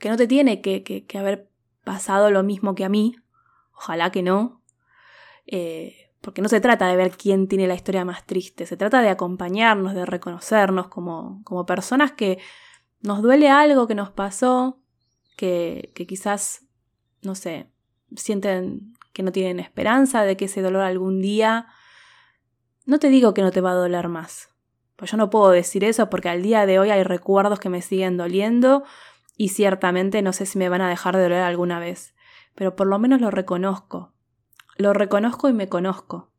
que 0.00 0.08
no 0.08 0.16
te 0.16 0.26
tiene 0.26 0.60
que, 0.60 0.82
que, 0.82 1.18
haber 1.18 1.48
pasado 1.84 2.30
lo 2.30 2.42
mismo 2.42 2.74
que 2.74 2.84
a 2.84 2.88
mí. 2.88 3.14
Ojalá 3.72 4.10
que 4.10 4.22
no. 4.22 4.60
Eh, 5.46 6.09
porque 6.20 6.42
no 6.42 6.48
se 6.48 6.60
trata 6.60 6.86
de 6.86 6.96
ver 6.96 7.12
quién 7.16 7.48
tiene 7.48 7.66
la 7.66 7.74
historia 7.74 8.04
más 8.04 8.26
triste, 8.26 8.66
se 8.66 8.76
trata 8.76 9.02
de 9.02 9.08
acompañarnos, 9.08 9.94
de 9.94 10.06
reconocernos 10.06 10.88
como, 10.88 11.42
como 11.44 11.66
personas 11.66 12.12
que 12.12 12.38
nos 13.00 13.22
duele 13.22 13.48
algo 13.48 13.86
que 13.86 13.94
nos 13.94 14.10
pasó, 14.10 14.78
que, 15.36 15.92
que 15.94 16.06
quizás 16.06 16.66
no 17.22 17.34
sé, 17.34 17.70
sienten 18.16 18.94
que 19.12 19.22
no 19.22 19.32
tienen 19.32 19.60
esperanza 19.60 20.22
de 20.22 20.36
que 20.36 20.46
ese 20.46 20.62
dolor 20.62 20.82
algún 20.82 21.20
día... 21.20 21.66
No 22.86 22.98
te 22.98 23.08
digo 23.08 23.34
que 23.34 23.42
no 23.42 23.50
te 23.50 23.60
va 23.60 23.72
a 23.72 23.74
doler 23.74 24.08
más. 24.08 24.48
Pues 24.96 25.10
yo 25.10 25.16
no 25.16 25.30
puedo 25.30 25.50
decir 25.50 25.84
eso 25.84 26.10
porque 26.10 26.28
al 26.28 26.42
día 26.42 26.66
de 26.66 26.78
hoy 26.78 26.90
hay 26.90 27.02
recuerdos 27.02 27.60
que 27.60 27.68
me 27.68 27.82
siguen 27.82 28.16
doliendo 28.16 28.84
y 29.36 29.50
ciertamente 29.50 30.22
no 30.22 30.32
sé 30.32 30.46
si 30.46 30.58
me 30.58 30.68
van 30.68 30.80
a 30.80 30.88
dejar 30.88 31.16
de 31.16 31.22
doler 31.22 31.42
alguna 31.42 31.78
vez. 31.78 32.14
Pero 32.54 32.74
por 32.76 32.86
lo 32.86 32.98
menos 32.98 33.20
lo 33.20 33.30
reconozco. 33.30 34.12
Lo 34.80 34.92
reconozco 34.92 35.48
y 35.48 35.52
me 35.52 35.68
conozco. 35.68 36.30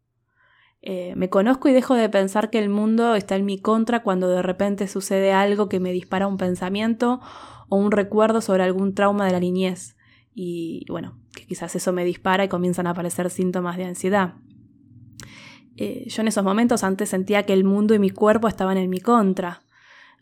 Eh, 0.81 1.13
me 1.15 1.29
conozco 1.29 1.69
y 1.69 1.74
dejo 1.74 1.93
de 1.93 2.10
pensar 2.10 2.50
que 2.50 2.57
el 2.57 2.69
mundo 2.69 3.13
está 3.13 3.36
en 3.36 3.45
mi 3.45 3.60
contra 3.60 4.01
cuando 4.01 4.27
de 4.29 4.41
repente 4.41 4.88
sucede 4.88 5.31
algo 5.31 5.69
que 5.69 5.79
me 5.79 5.91
dispara 5.91 6.25
un 6.25 6.38
pensamiento 6.38 7.21
o 7.69 7.77
un 7.77 7.91
recuerdo 7.91 8.41
sobre 8.41 8.63
algún 8.63 8.95
trauma 8.95 9.25
de 9.25 9.31
la 9.31 9.39
niñez 9.39 9.95
y 10.33 10.86
bueno, 10.89 11.17
que 11.36 11.45
quizás 11.45 11.75
eso 11.75 11.93
me 11.93 12.05
dispara 12.05 12.43
y 12.43 12.48
comienzan 12.48 12.88
a 12.88 12.91
aparecer 12.91 13.29
síntomas 13.29 13.77
de 13.77 13.86
ansiedad. 13.86 14.36
Eh, 15.77 16.05
yo 16.07 16.21
en 16.21 16.27
esos 16.27 16.43
momentos 16.43 16.83
antes 16.83 17.10
sentía 17.10 17.43
que 17.43 17.53
el 17.53 17.63
mundo 17.63 17.93
y 17.93 18.00
mi 18.00 18.10
cuerpo 18.10 18.48
estaban 18.48 18.77
en 18.77 18.89
mi 18.89 19.00
contra. 19.00 19.62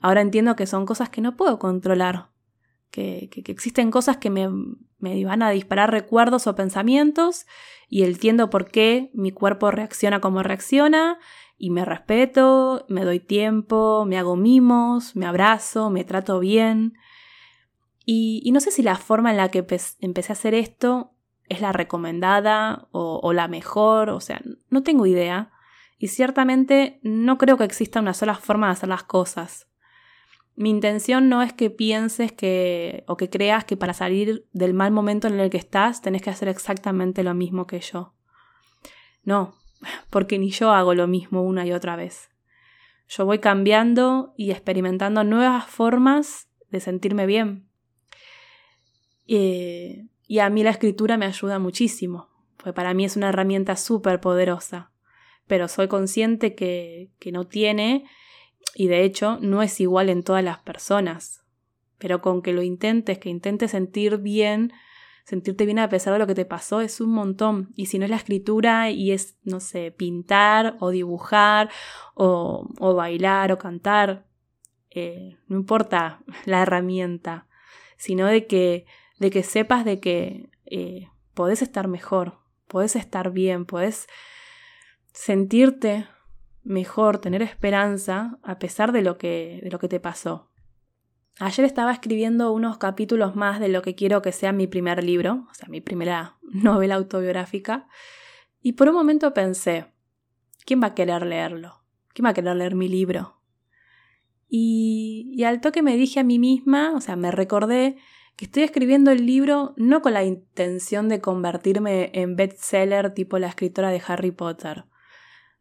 Ahora 0.01 0.21
entiendo 0.21 0.55
que 0.55 0.67
son 0.67 0.85
cosas 0.85 1.09
que 1.09 1.21
no 1.21 1.37
puedo 1.37 1.57
controlar, 1.57 2.29
que, 2.91 3.29
existen 3.47 3.91
cosas 3.91 4.17
que 4.17 4.29
me, 4.29 4.49
me, 4.99 5.23
van 5.25 5.41
a 5.41 5.51
disparar 5.51 5.91
recuerdos 5.91 6.47
o 6.47 6.55
pensamientos 6.55 7.45
y 7.87 8.03
entiendo 8.03 8.49
por 8.49 8.69
qué 8.69 9.11
mi 9.13 9.31
cuerpo 9.31 9.71
reacciona 9.71 10.19
como 10.21 10.43
reacciona 10.43 11.19
y 11.57 11.71
me 11.71 11.83
respeto, 11.83 12.85
me 12.87 13.03
doy 13.03 13.19
tiempo, 13.19 14.05
me 14.05 14.17
hago 14.17 14.37
mimos, 14.37 15.15
me 15.15 15.25
abrazo, 15.25 15.89
me 15.89 16.05
trato 16.05 16.39
bien. 16.39 16.93
Y, 18.05 18.49
no 18.51 18.59
sé 18.59 18.71
si 18.71 18.81
la 18.81 18.95
forma 18.95 19.29
en 19.29 19.37
la 19.37 19.49
que 19.49 19.59
empecé 19.99 20.31
a 20.31 20.33
hacer 20.33 20.55
esto 20.55 21.11
es 21.49 21.61
la 21.61 21.73
recomendada 21.73 22.87
o, 22.91 23.33
la 23.33 23.47
mejor, 23.47 24.09
o 24.09 24.21
sea, 24.21 24.41
no 24.69 24.83
tengo 24.83 25.05
idea. 25.05 25.51
Y 25.97 26.07
ciertamente 26.07 26.99
no 27.03 27.37
creo 27.37 27.57
que 27.57 27.65
exista 27.65 27.99
una 27.99 28.13
sola 28.13 28.35
forma 28.35 28.67
de 28.67 28.73
hacer 28.73 28.89
las 28.89 29.03
cosas. 29.03 29.68
Mi 30.59 30.71
intención 30.71 31.29
no 31.29 31.41
es 31.41 31.53
que 31.53 31.69
pienses 31.69 32.33
que 32.33 33.05
o 33.07 33.15
que 33.15 33.29
creas 33.29 33.63
que 33.63 33.77
para 33.77 33.93
salir 33.93 34.45
del 34.51 34.73
mal 34.73 34.91
momento 34.91 35.29
en 35.29 35.39
el 35.39 35.49
que 35.49 35.55
estás 35.55 36.01
tenés 36.01 36.21
que 36.21 36.31
hacer 36.31 36.49
exactamente 36.49 37.23
lo 37.23 37.33
mismo 37.33 37.65
que 37.65 37.79
yo. 37.79 38.13
No, 39.23 39.55
porque 40.09 40.37
ni 40.37 40.49
yo 40.49 40.71
hago 40.71 40.93
lo 40.95 41.07
mismo 41.07 41.43
una 41.43 41.65
y 41.65 41.71
otra 41.71 41.95
vez. 41.95 42.29
Yo 43.07 43.25
voy 43.25 43.39
cambiando 43.39 44.33
y 44.35 44.51
experimentando 44.51 45.23
nuevas 45.23 45.65
formas 45.65 46.49
de 46.69 46.81
sentirme 46.81 47.25
bien. 47.25 47.69
Eh, 49.27 50.09
y 50.27 50.39
a 50.39 50.49
mí 50.49 50.61
la 50.61 50.71
escritura 50.71 51.17
me 51.17 51.25
ayuda 51.25 51.57
muchísimo, 51.57 52.27
porque 52.57 52.73
para 52.73 52.93
mí 52.93 53.05
es 53.05 53.15
una 53.15 53.29
herramienta 53.29 53.77
súper 53.77 54.19
poderosa, 54.19 54.91
pero 55.47 55.69
soy 55.69 55.87
consciente 55.87 56.53
que, 56.53 57.13
que 57.17 57.31
no 57.31 57.47
tiene, 57.47 58.03
y 58.75 58.87
de 58.87 59.03
hecho 59.03 59.37
no 59.41 59.61
es 59.61 59.79
igual 59.79 60.09
en 60.09 60.23
todas 60.23 60.43
las 60.43 60.59
personas, 60.59 61.43
pero 61.97 62.21
con 62.21 62.41
que 62.41 62.53
lo 62.53 62.61
intentes, 62.61 63.17
que 63.19 63.29
intentes 63.29 63.71
sentir 63.71 64.17
bien, 64.17 64.71
sentirte 65.25 65.65
bien 65.65 65.79
a 65.79 65.89
pesar 65.89 66.13
de 66.13 66.19
lo 66.19 66.27
que 66.27 66.35
te 66.35 66.45
pasó 66.45 66.81
es 66.81 67.01
un 67.01 67.11
montón. 67.11 67.71
Y 67.75 67.87
si 67.87 67.99
no 67.99 68.05
es 68.05 68.11
la 68.11 68.17
escritura 68.17 68.89
y 68.89 69.11
es, 69.11 69.37
no 69.43 69.59
sé, 69.59 69.91
pintar 69.91 70.75
o 70.79 70.89
dibujar 70.89 71.69
o, 72.15 72.69
o 72.79 72.95
bailar 72.95 73.51
o 73.51 73.57
cantar, 73.57 74.25
eh, 74.89 75.37
no 75.47 75.57
importa 75.57 76.21
la 76.45 76.61
herramienta, 76.61 77.47
sino 77.97 78.25
de 78.25 78.47
que 78.47 78.85
de 79.19 79.31
que 79.31 79.43
sepas 79.43 79.85
de 79.85 79.99
que 79.99 80.49
eh, 80.65 81.09
podés 81.33 81.61
estar 81.61 81.87
mejor, 81.87 82.39
podés 82.67 82.95
estar 82.95 83.31
bien, 83.31 83.65
podés 83.65 84.07
sentirte 85.13 86.07
mejor, 86.63 87.19
tener 87.19 87.41
esperanza 87.41 88.37
a 88.43 88.59
pesar 88.59 88.91
de 88.91 89.01
lo 89.01 89.17
que, 89.17 89.59
de 89.63 89.69
lo 89.71 89.79
que 89.79 89.87
te 89.87 89.99
pasó. 89.99 90.49
Ayer 91.39 91.65
estaba 91.65 91.93
escribiendo 91.93 92.51
unos 92.51 92.77
capítulos 92.77 93.35
más 93.35 93.59
de 93.59 93.69
lo 93.69 93.81
que 93.81 93.95
quiero 93.95 94.21
que 94.21 94.31
sea 94.31 94.51
mi 94.51 94.67
primer 94.67 95.03
libro, 95.03 95.47
o 95.49 95.53
sea, 95.53 95.69
mi 95.69 95.81
primera 95.81 96.37
novela 96.41 96.95
autobiográfica, 96.95 97.87
y 98.61 98.73
por 98.73 98.89
un 98.89 98.95
momento 98.95 99.33
pensé, 99.33 99.85
¿quién 100.65 100.81
va 100.81 100.87
a 100.87 100.95
querer 100.95 101.25
leerlo? 101.25 101.83
¿Quién 102.13 102.25
va 102.25 102.31
a 102.31 102.33
querer 102.33 102.55
leer 102.55 102.75
mi 102.75 102.89
libro? 102.89 103.41
Y, 104.49 105.31
y 105.33 105.43
al 105.43 105.61
toque 105.61 105.81
me 105.81 105.95
dije 105.95 106.19
a 106.19 106.23
mí 106.23 106.39
misma, 106.39 106.91
o 106.95 106.99
sea, 106.99 107.15
me 107.15 107.31
recordé 107.31 107.97
que 108.35 108.45
estoy 108.45 108.63
escribiendo 108.63 109.11
el 109.11 109.25
libro 109.25 109.73
no 109.77 110.01
con 110.01 110.13
la 110.13 110.23
intención 110.23 111.07
de 111.07 111.21
convertirme 111.21 112.09
en 112.13 112.35
bestseller 112.35 113.13
tipo 113.13 113.37
la 113.37 113.47
escritora 113.47 113.91
de 113.91 114.01
Harry 114.07 114.31
Potter. 114.31 114.85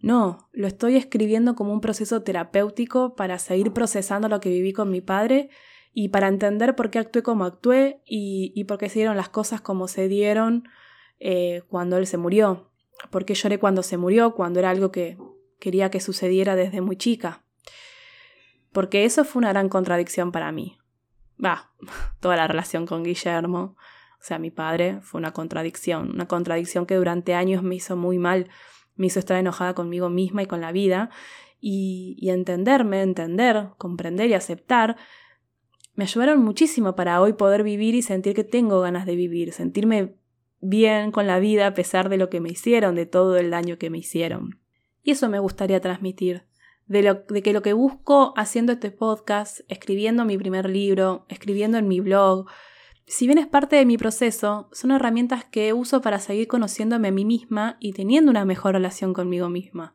No, 0.00 0.48
lo 0.52 0.66
estoy 0.66 0.96
escribiendo 0.96 1.54
como 1.54 1.72
un 1.72 1.80
proceso 1.80 2.22
terapéutico 2.22 3.14
para 3.16 3.38
seguir 3.38 3.72
procesando 3.72 4.28
lo 4.28 4.40
que 4.40 4.50
viví 4.50 4.72
con 4.72 4.90
mi 4.90 5.00
padre 5.00 5.50
y 5.92 6.08
para 6.08 6.28
entender 6.28 6.76
por 6.76 6.90
qué 6.90 6.98
actué 7.00 7.22
como 7.22 7.44
actué 7.44 8.02
y, 8.06 8.62
por 8.64 8.78
qué 8.78 8.88
se 8.88 9.00
dieron 9.00 9.16
las 9.16 9.28
cosas 9.28 9.60
como 9.60 9.88
se 9.88 10.06
dieron 10.06 10.68
eh, 11.18 11.62
cuando 11.68 11.96
él 11.96 12.06
se 12.06 12.16
murió. 12.16 12.70
Por 13.10 13.24
qué 13.24 13.34
lloré 13.34 13.58
cuando 13.58 13.82
se 13.82 13.96
murió, 13.96 14.34
cuando 14.34 14.60
era 14.60 14.70
algo 14.70 14.92
que 14.92 15.18
quería 15.58 15.90
que 15.90 16.00
sucediera 16.00 16.54
desde 16.54 16.80
muy 16.80 16.96
chica. 16.96 17.44
Porque 18.72 19.04
eso 19.04 19.24
fue 19.24 19.40
una 19.40 19.48
gran 19.50 19.68
contradicción 19.68 20.30
para 20.30 20.52
mí 20.52 20.78
va, 21.42 21.70
toda 22.20 22.36
la 22.36 22.46
relación 22.46 22.86
con 22.86 23.02
Guillermo, 23.02 23.76
o 24.20 24.24
sea, 24.24 24.38
mi 24.38 24.50
padre, 24.50 25.00
fue 25.00 25.18
una 25.18 25.32
contradicción, 25.32 26.10
una 26.10 26.26
contradicción 26.26 26.86
que 26.86 26.96
durante 26.96 27.34
años 27.34 27.62
me 27.62 27.76
hizo 27.76 27.96
muy 27.96 28.18
mal, 28.18 28.48
me 28.98 29.06
hizo 29.06 29.18
estar 29.18 29.38
enojada 29.38 29.74
conmigo 29.74 30.10
misma 30.10 30.42
y 30.42 30.46
con 30.46 30.60
la 30.60 30.72
vida, 30.72 31.10
y, 31.60 32.28
entenderme, 32.28 33.02
entender, 33.02 33.70
comprender 33.78 34.28
y 34.30 34.34
aceptar, 34.34 34.96
me 35.94 36.04
ayudaron 36.04 36.42
muchísimo 36.44 36.94
para 36.94 37.20
hoy 37.20 37.32
poder 37.32 37.64
vivir 37.64 37.94
y 37.94 38.02
sentir 38.02 38.34
que 38.34 38.44
tengo 38.44 38.80
ganas 38.80 39.06
de 39.06 39.16
vivir, 39.16 39.52
sentirme 39.52 40.14
bien 40.60 41.10
con 41.10 41.26
la 41.26 41.40
vida 41.40 41.66
a 41.66 41.74
pesar 41.74 42.08
de 42.08 42.18
lo 42.18 42.28
que 42.30 42.40
me 42.40 42.50
hicieron, 42.50 42.94
de 42.94 43.06
todo 43.06 43.36
el 43.36 43.50
daño 43.50 43.78
que 43.78 43.90
me 43.90 43.98
hicieron. 43.98 44.60
Y 45.02 45.12
eso 45.12 45.28
me 45.28 45.40
gustaría 45.40 45.80
transmitir, 45.80 46.44
de, 46.86 47.02
lo, 47.02 47.14
de 47.14 47.42
que 47.42 47.52
lo 47.52 47.62
que 47.62 47.72
busco 47.72 48.32
haciendo 48.36 48.72
este 48.72 48.92
podcast, 48.92 49.60
escribiendo 49.68 50.24
mi 50.24 50.38
primer 50.38 50.70
libro, 50.70 51.26
escribiendo 51.28 51.78
en 51.78 51.88
mi 51.88 52.00
blog, 52.00 52.46
si 53.08 53.26
bien 53.26 53.38
es 53.38 53.46
parte 53.46 53.76
de 53.76 53.86
mi 53.86 53.96
proceso, 53.96 54.68
son 54.72 54.90
herramientas 54.90 55.44
que 55.44 55.72
uso 55.72 56.02
para 56.02 56.18
seguir 56.18 56.46
conociéndome 56.46 57.08
a 57.08 57.12
mí 57.12 57.24
misma 57.24 57.78
y 57.80 57.92
teniendo 57.94 58.30
una 58.30 58.44
mejor 58.44 58.74
relación 58.74 59.14
conmigo 59.14 59.48
misma. 59.48 59.94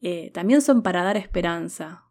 Eh, 0.00 0.30
también 0.32 0.62
son 0.62 0.82
para 0.82 1.02
dar 1.02 1.16
esperanza. 1.16 2.04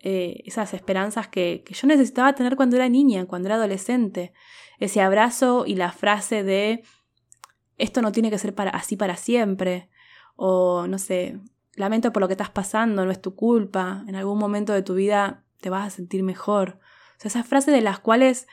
Eh, 0.00 0.42
esas 0.46 0.74
esperanzas 0.74 1.28
que, 1.28 1.64
yo 1.68 1.86
necesitaba 1.86 2.34
tener 2.34 2.56
cuando 2.56 2.76
era 2.76 2.88
niña, 2.88 3.26
cuando 3.26 3.48
era 3.48 3.56
adolescente. 3.56 4.32
Ese 4.80 5.00
abrazo 5.02 5.64
y 5.66 5.76
la 5.76 5.92
frase 5.92 6.42
de 6.42 6.82
esto 7.76 8.02
no 8.02 8.10
tiene 8.10 8.30
que 8.30 8.38
ser 8.38 8.54
así 8.72 8.96
para 8.96 9.16
siempre. 9.16 9.90
O 10.34 10.86
no 10.88 10.98
sé, 10.98 11.38
lamento 11.74 12.12
por 12.12 12.22
lo 12.22 12.26
que 12.26 12.34
estás 12.34 12.50
pasando, 12.50 13.04
no 13.04 13.12
es 13.12 13.20
tu 13.20 13.36
culpa. 13.36 14.02
En 14.08 14.16
algún 14.16 14.38
momento 14.38 14.72
de 14.72 14.82
tu 14.82 14.94
vida 14.94 15.44
te 15.60 15.68
vas 15.68 15.86
a 15.86 15.90
sentir 15.90 16.22
mejor. 16.22 16.80
Esas 17.22 17.46
frases 17.46 17.72
de 17.72 17.82
las 17.82 18.00
cuales 18.00 18.48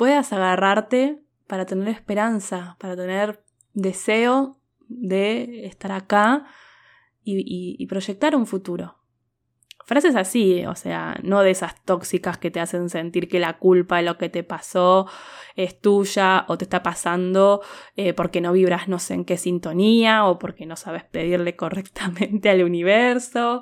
puedas 0.00 0.32
agarrarte 0.32 1.22
para 1.46 1.66
tener 1.66 1.88
esperanza, 1.88 2.74
para 2.80 2.96
tener 2.96 3.44
deseo 3.74 4.58
de 4.88 5.66
estar 5.66 5.92
acá 5.92 6.46
y, 7.22 7.86
proyectar 7.86 8.34
un 8.34 8.46
futuro. 8.46 8.96
Frases 9.84 10.16
así, 10.16 10.64
o 10.64 10.74
sea, 10.74 11.20
no 11.22 11.42
de 11.42 11.50
esas 11.50 11.84
tóxicas 11.84 12.38
que 12.38 12.50
te 12.50 12.60
hacen 12.60 12.88
sentir 12.88 13.28
que 13.28 13.40
la 13.40 13.58
culpa 13.58 13.98
de 13.98 14.04
lo 14.04 14.16
que 14.16 14.30
te 14.30 14.42
pasó 14.42 15.06
es 15.54 15.78
tuya 15.78 16.46
o 16.48 16.56
te 16.56 16.64
está 16.64 16.82
pasando 16.82 17.60
eh, 17.94 18.14
porque 18.14 18.40
no 18.40 18.54
vibras 18.54 18.88
no 18.88 18.98
sé 18.98 19.12
en 19.12 19.26
qué 19.26 19.36
sintonía 19.36 20.24
o 20.24 20.38
porque 20.38 20.64
no 20.64 20.76
sabes 20.76 21.04
pedirle 21.04 21.56
correctamente 21.56 22.48
al 22.48 22.64
universo 22.64 23.60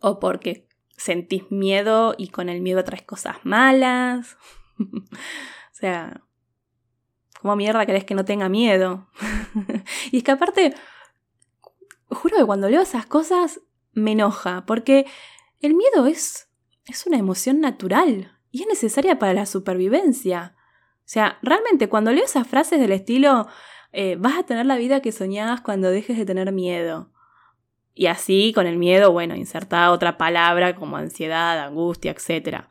o 0.00 0.20
porque 0.20 0.68
sentís 0.96 1.50
miedo 1.50 2.14
y 2.16 2.28
con 2.28 2.48
el 2.48 2.62
miedo 2.62 2.82
traes 2.82 3.02
cosas 3.02 3.36
malas. 3.44 4.38
o 4.78 5.72
sea, 5.72 6.22
¿cómo 7.40 7.56
mierda 7.56 7.86
querés 7.86 8.04
que 8.04 8.14
no 8.14 8.24
tenga 8.24 8.48
miedo? 8.48 9.08
y 10.12 10.18
es 10.18 10.24
que 10.24 10.30
aparte, 10.30 10.74
juro 12.10 12.36
que 12.36 12.44
cuando 12.44 12.68
leo 12.68 12.82
esas 12.82 13.06
cosas 13.06 13.60
me 13.92 14.12
enoja, 14.12 14.64
porque 14.66 15.06
el 15.60 15.74
miedo 15.74 16.06
es, 16.06 16.48
es 16.86 17.06
una 17.06 17.18
emoción 17.18 17.60
natural 17.60 18.38
y 18.50 18.62
es 18.62 18.68
necesaria 18.68 19.18
para 19.18 19.34
la 19.34 19.46
supervivencia. 19.46 20.54
O 20.98 21.10
sea, 21.10 21.38
realmente 21.42 21.88
cuando 21.88 22.12
leo 22.12 22.24
esas 22.24 22.46
frases 22.46 22.80
del 22.80 22.92
estilo, 22.92 23.48
eh, 23.92 24.16
vas 24.18 24.38
a 24.38 24.42
tener 24.42 24.66
la 24.66 24.76
vida 24.76 25.00
que 25.00 25.12
soñabas 25.12 25.60
cuando 25.60 25.90
dejes 25.90 26.18
de 26.18 26.26
tener 26.26 26.52
miedo. 26.52 27.10
Y 27.94 28.06
así, 28.06 28.52
con 28.54 28.66
el 28.66 28.78
miedo, 28.78 29.10
bueno, 29.10 29.34
insertada 29.34 29.90
otra 29.90 30.18
palabra 30.18 30.76
como 30.76 30.96
ansiedad, 30.96 31.58
angustia, 31.58 32.12
etc. 32.12 32.66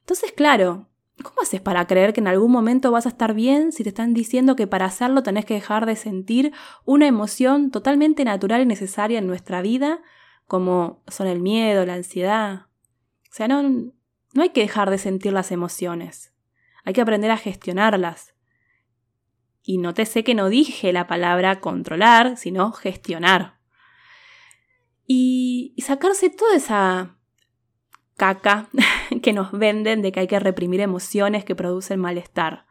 Entonces, 0.00 0.32
claro, 0.32 0.88
¿Cómo 1.22 1.40
haces 1.40 1.62
para 1.62 1.86
creer 1.86 2.12
que 2.12 2.20
en 2.20 2.28
algún 2.28 2.52
momento 2.52 2.90
vas 2.90 3.06
a 3.06 3.08
estar 3.08 3.32
bien 3.32 3.72
si 3.72 3.82
te 3.82 3.88
están 3.88 4.12
diciendo 4.12 4.54
que 4.54 4.66
para 4.66 4.84
hacerlo 4.84 5.22
tenés 5.22 5.46
que 5.46 5.54
dejar 5.54 5.86
de 5.86 5.96
sentir 5.96 6.52
una 6.84 7.06
emoción 7.06 7.70
totalmente 7.70 8.22
natural 8.24 8.60
y 8.60 8.66
necesaria 8.66 9.18
en 9.18 9.26
nuestra 9.26 9.62
vida, 9.62 10.02
como 10.46 11.02
son 11.08 11.26
el 11.26 11.40
miedo, 11.40 11.86
la 11.86 11.94
ansiedad? 11.94 12.66
O 13.30 13.34
sea, 13.34 13.48
no, 13.48 13.62
no 13.62 14.42
hay 14.42 14.50
que 14.50 14.60
dejar 14.60 14.90
de 14.90 14.98
sentir 14.98 15.32
las 15.32 15.52
emociones, 15.52 16.34
hay 16.84 16.92
que 16.92 17.00
aprender 17.00 17.30
a 17.30 17.38
gestionarlas. 17.38 18.34
Y 19.62 19.78
no 19.78 19.94
te 19.94 20.06
sé 20.06 20.22
que 20.22 20.34
no 20.34 20.48
dije 20.48 20.92
la 20.92 21.06
palabra 21.06 21.60
controlar, 21.60 22.36
sino 22.36 22.70
gestionar. 22.72 23.58
Y, 25.06 25.72
y 25.76 25.82
sacarse 25.82 26.30
toda 26.30 26.54
esa 26.54 27.15
caca 28.16 28.68
que 29.22 29.32
nos 29.32 29.52
venden 29.52 30.02
de 30.02 30.12
que 30.12 30.20
hay 30.20 30.26
que 30.26 30.40
reprimir 30.40 30.80
emociones 30.80 31.44
que 31.44 31.54
producen 31.54 32.00
malestar. 32.00 32.66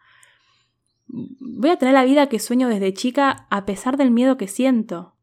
Voy 1.07 1.69
a 1.69 1.77
tener 1.77 1.93
la 1.93 2.03
vida 2.03 2.27
que 2.27 2.39
sueño 2.39 2.67
desde 2.67 2.93
chica 2.93 3.47
a 3.49 3.65
pesar 3.65 3.97
del 3.97 4.11
miedo 4.11 4.37
que 4.37 4.47
siento. 4.47 5.15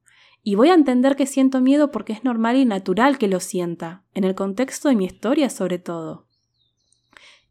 Y 0.45 0.55
voy 0.55 0.71
a 0.71 0.75
entender 0.75 1.15
que 1.15 1.27
siento 1.27 1.61
miedo 1.61 1.91
porque 1.91 2.13
es 2.13 2.25
normal 2.25 2.57
y 2.57 2.65
natural 2.65 3.19
que 3.19 3.29
lo 3.29 3.39
sienta, 3.39 4.03
en 4.15 4.25
el 4.25 4.35
contexto 4.35 4.89
de 4.89 4.97
mi 4.97 5.05
historia 5.05 5.51
sobre 5.51 5.79
todo. 5.79 6.27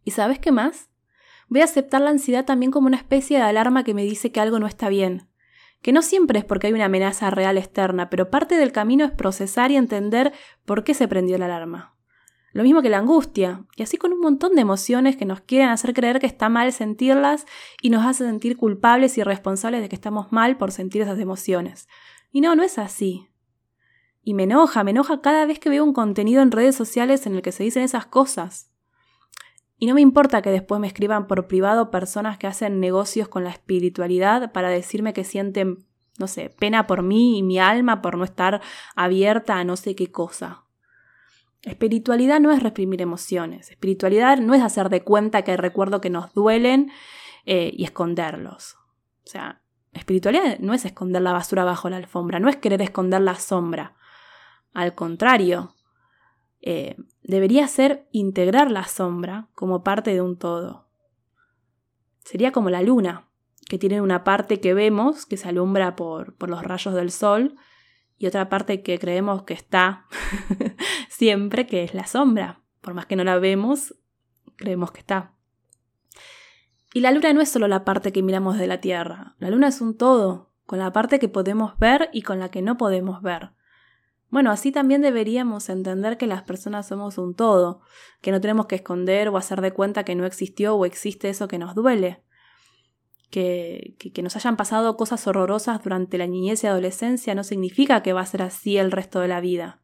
¿Y 0.03 0.11
sabes 0.11 0.39
qué 0.39 0.51
más? 0.51 0.89
Voy 1.47 1.61
a 1.61 1.65
aceptar 1.65 2.01
la 2.01 2.09
ansiedad 2.09 2.45
también 2.45 2.71
como 2.71 2.87
una 2.87 2.97
especie 2.97 3.37
de 3.37 3.43
alarma 3.43 3.83
que 3.83 3.93
me 3.93 4.03
dice 4.03 4.31
que 4.31 4.39
algo 4.39 4.59
no 4.59 4.67
está 4.67 4.89
bien, 4.89 5.27
que 5.81 5.91
no 5.91 6.01
siempre 6.01 6.39
es 6.39 6.45
porque 6.45 6.67
hay 6.67 6.73
una 6.73 6.85
amenaza 6.85 7.29
real 7.29 7.57
externa, 7.57 8.09
pero 8.09 8.29
parte 8.29 8.55
del 8.55 8.71
camino 8.71 9.05
es 9.05 9.11
procesar 9.11 9.71
y 9.71 9.75
entender 9.75 10.33
por 10.65 10.83
qué 10.83 10.93
se 10.93 11.07
prendió 11.07 11.37
la 11.37 11.45
alarma. 11.45 11.95
Lo 12.53 12.63
mismo 12.63 12.81
que 12.81 12.89
la 12.89 12.97
angustia, 12.97 13.65
y 13.77 13.83
así 13.83 13.97
con 13.97 14.11
un 14.11 14.19
montón 14.19 14.55
de 14.55 14.61
emociones 14.61 15.15
que 15.15 15.25
nos 15.25 15.39
quieren 15.41 15.69
hacer 15.69 15.93
creer 15.93 16.19
que 16.19 16.27
está 16.27 16.49
mal 16.49 16.73
sentirlas 16.73 17.45
y 17.81 17.89
nos 17.89 18.05
hace 18.05 18.25
sentir 18.25 18.57
culpables 18.57 19.17
y 19.17 19.23
responsables 19.23 19.81
de 19.81 19.87
que 19.87 19.95
estamos 19.95 20.31
mal 20.31 20.57
por 20.57 20.71
sentir 20.71 21.01
esas 21.01 21.19
emociones. 21.19 21.87
Y 22.31 22.41
no, 22.41 22.55
no 22.55 22.63
es 22.63 22.77
así. 22.77 23.29
Y 24.23 24.33
me 24.33 24.43
enoja, 24.43 24.83
me 24.83 24.91
enoja 24.91 25.21
cada 25.21 25.45
vez 25.45 25.59
que 25.59 25.69
veo 25.69 25.83
un 25.83 25.93
contenido 25.93 26.41
en 26.41 26.51
redes 26.51 26.75
sociales 26.75 27.25
en 27.25 27.35
el 27.35 27.41
que 27.41 27.53
se 27.53 27.63
dicen 27.63 27.83
esas 27.83 28.05
cosas. 28.05 28.69
Y 29.77 29.87
no 29.87 29.95
me 29.95 30.01
importa 30.01 30.41
que 30.41 30.51
después 30.51 30.79
me 30.79 30.87
escriban 30.87 31.27
por 31.27 31.47
privado 31.47 31.89
personas 31.89 32.37
que 32.37 32.47
hacen 32.47 32.79
negocios 32.79 33.29
con 33.29 33.43
la 33.43 33.49
espiritualidad 33.49 34.51
para 34.51 34.69
decirme 34.69 35.13
que 35.13 35.23
sienten, 35.23 35.87
no 36.19 36.27
sé, 36.27 36.49
pena 36.49 36.85
por 36.85 37.01
mí 37.01 37.39
y 37.39 37.43
mi 37.43 37.59
alma 37.59 38.01
por 38.01 38.17
no 38.17 38.23
estar 38.23 38.61
abierta 38.95 39.55
a 39.55 39.63
no 39.63 39.77
sé 39.77 39.95
qué 39.95 40.11
cosa. 40.11 40.65
Espiritualidad 41.63 42.39
no 42.39 42.51
es 42.51 42.63
reprimir 42.63 43.01
emociones. 43.01 43.69
Espiritualidad 43.69 44.37
no 44.39 44.53
es 44.53 44.61
hacer 44.61 44.89
de 44.89 45.03
cuenta 45.03 45.43
que 45.43 45.51
hay 45.51 45.57
recuerdos 45.57 46.01
que 46.01 46.09
nos 46.09 46.33
duelen 46.33 46.91
eh, 47.45 47.71
y 47.73 47.83
esconderlos. 47.83 48.77
O 49.23 49.29
sea, 49.29 49.61
espiritualidad 49.93 50.57
no 50.59 50.73
es 50.73 50.85
esconder 50.85 51.21
la 51.21 51.33
basura 51.33 51.63
bajo 51.63 51.89
la 51.89 51.97
alfombra, 51.97 52.39
no 52.39 52.49
es 52.49 52.57
querer 52.57 52.81
esconder 52.81 53.21
la 53.21 53.35
sombra. 53.35 53.95
Al 54.73 54.95
contrario, 54.95 55.75
eh, 56.61 56.95
debería 57.21 57.67
ser 57.67 58.07
integrar 58.11 58.71
la 58.71 58.85
sombra 58.85 59.49
como 59.53 59.83
parte 59.83 60.13
de 60.13 60.21
un 60.21 60.37
todo. 60.37 60.87
Sería 62.23 62.51
como 62.51 62.69
la 62.69 62.81
luna, 62.81 63.27
que 63.67 63.77
tiene 63.77 64.01
una 64.01 64.23
parte 64.23 64.59
que 64.59 64.73
vemos, 64.73 65.25
que 65.25 65.37
se 65.37 65.49
alumbra 65.49 65.95
por, 65.95 66.35
por 66.35 66.49
los 66.49 66.63
rayos 66.63 66.93
del 66.93 67.11
sol, 67.11 67.55
y 68.21 68.27
otra 68.27 68.49
parte 68.49 68.83
que 68.83 68.99
creemos 68.99 69.43
que 69.43 69.55
está 69.55 70.05
siempre, 71.09 71.65
que 71.65 71.83
es 71.83 71.95
la 71.95 72.05
sombra. 72.05 72.61
Por 72.79 72.93
más 72.93 73.07
que 73.07 73.15
no 73.15 73.23
la 73.23 73.39
vemos, 73.39 73.95
creemos 74.57 74.91
que 74.91 74.99
está. 74.99 75.33
Y 76.93 76.99
la 76.99 77.09
luna 77.11 77.33
no 77.33 77.41
es 77.41 77.49
solo 77.49 77.67
la 77.67 77.83
parte 77.83 78.11
que 78.11 78.21
miramos 78.21 78.59
de 78.59 78.67
la 78.67 78.79
Tierra, 78.79 79.35
la 79.39 79.49
luna 79.49 79.69
es 79.69 79.81
un 79.81 79.97
todo, 79.97 80.53
con 80.67 80.77
la 80.77 80.91
parte 80.91 81.17
que 81.17 81.29
podemos 81.29 81.79
ver 81.79 82.09
y 82.13 82.21
con 82.21 82.37
la 82.37 82.49
que 82.49 82.61
no 82.61 82.77
podemos 82.77 83.23
ver. 83.23 83.53
Bueno, 84.29 84.51
así 84.51 84.71
también 84.71 85.01
deberíamos 85.01 85.67
entender 85.69 86.19
que 86.19 86.27
las 86.27 86.43
personas 86.43 86.87
somos 86.87 87.17
un 87.17 87.33
todo, 87.33 87.81
que 88.21 88.31
no 88.31 88.39
tenemos 88.39 88.67
que 88.67 88.75
esconder 88.75 89.29
o 89.29 89.37
hacer 89.37 89.61
de 89.61 89.71
cuenta 89.71 90.03
que 90.03 90.13
no 90.13 90.27
existió 90.27 90.75
o 90.75 90.85
existe 90.85 91.29
eso 91.29 91.47
que 91.47 91.57
nos 91.57 91.73
duele 91.73 92.23
que, 93.31 93.95
que, 93.97 94.21
nos 94.21 94.35
hayan 94.35 94.57
pasado 94.57 94.97
cosas 94.97 95.25
horrorosas 95.25 95.81
durante 95.81 96.17
la 96.17 96.27
niñez 96.27 96.63
y 96.63 96.67
adolescencia 96.67 97.33
no 97.33 97.43
significa 97.43 98.03
que 98.03 98.13
va 98.13 98.21
a 98.21 98.25
ser 98.25 98.41
así 98.41 98.77
el 98.77 98.91
resto 98.91 99.21
de 99.21 99.29
la 99.29 99.39
vida, 99.39 99.81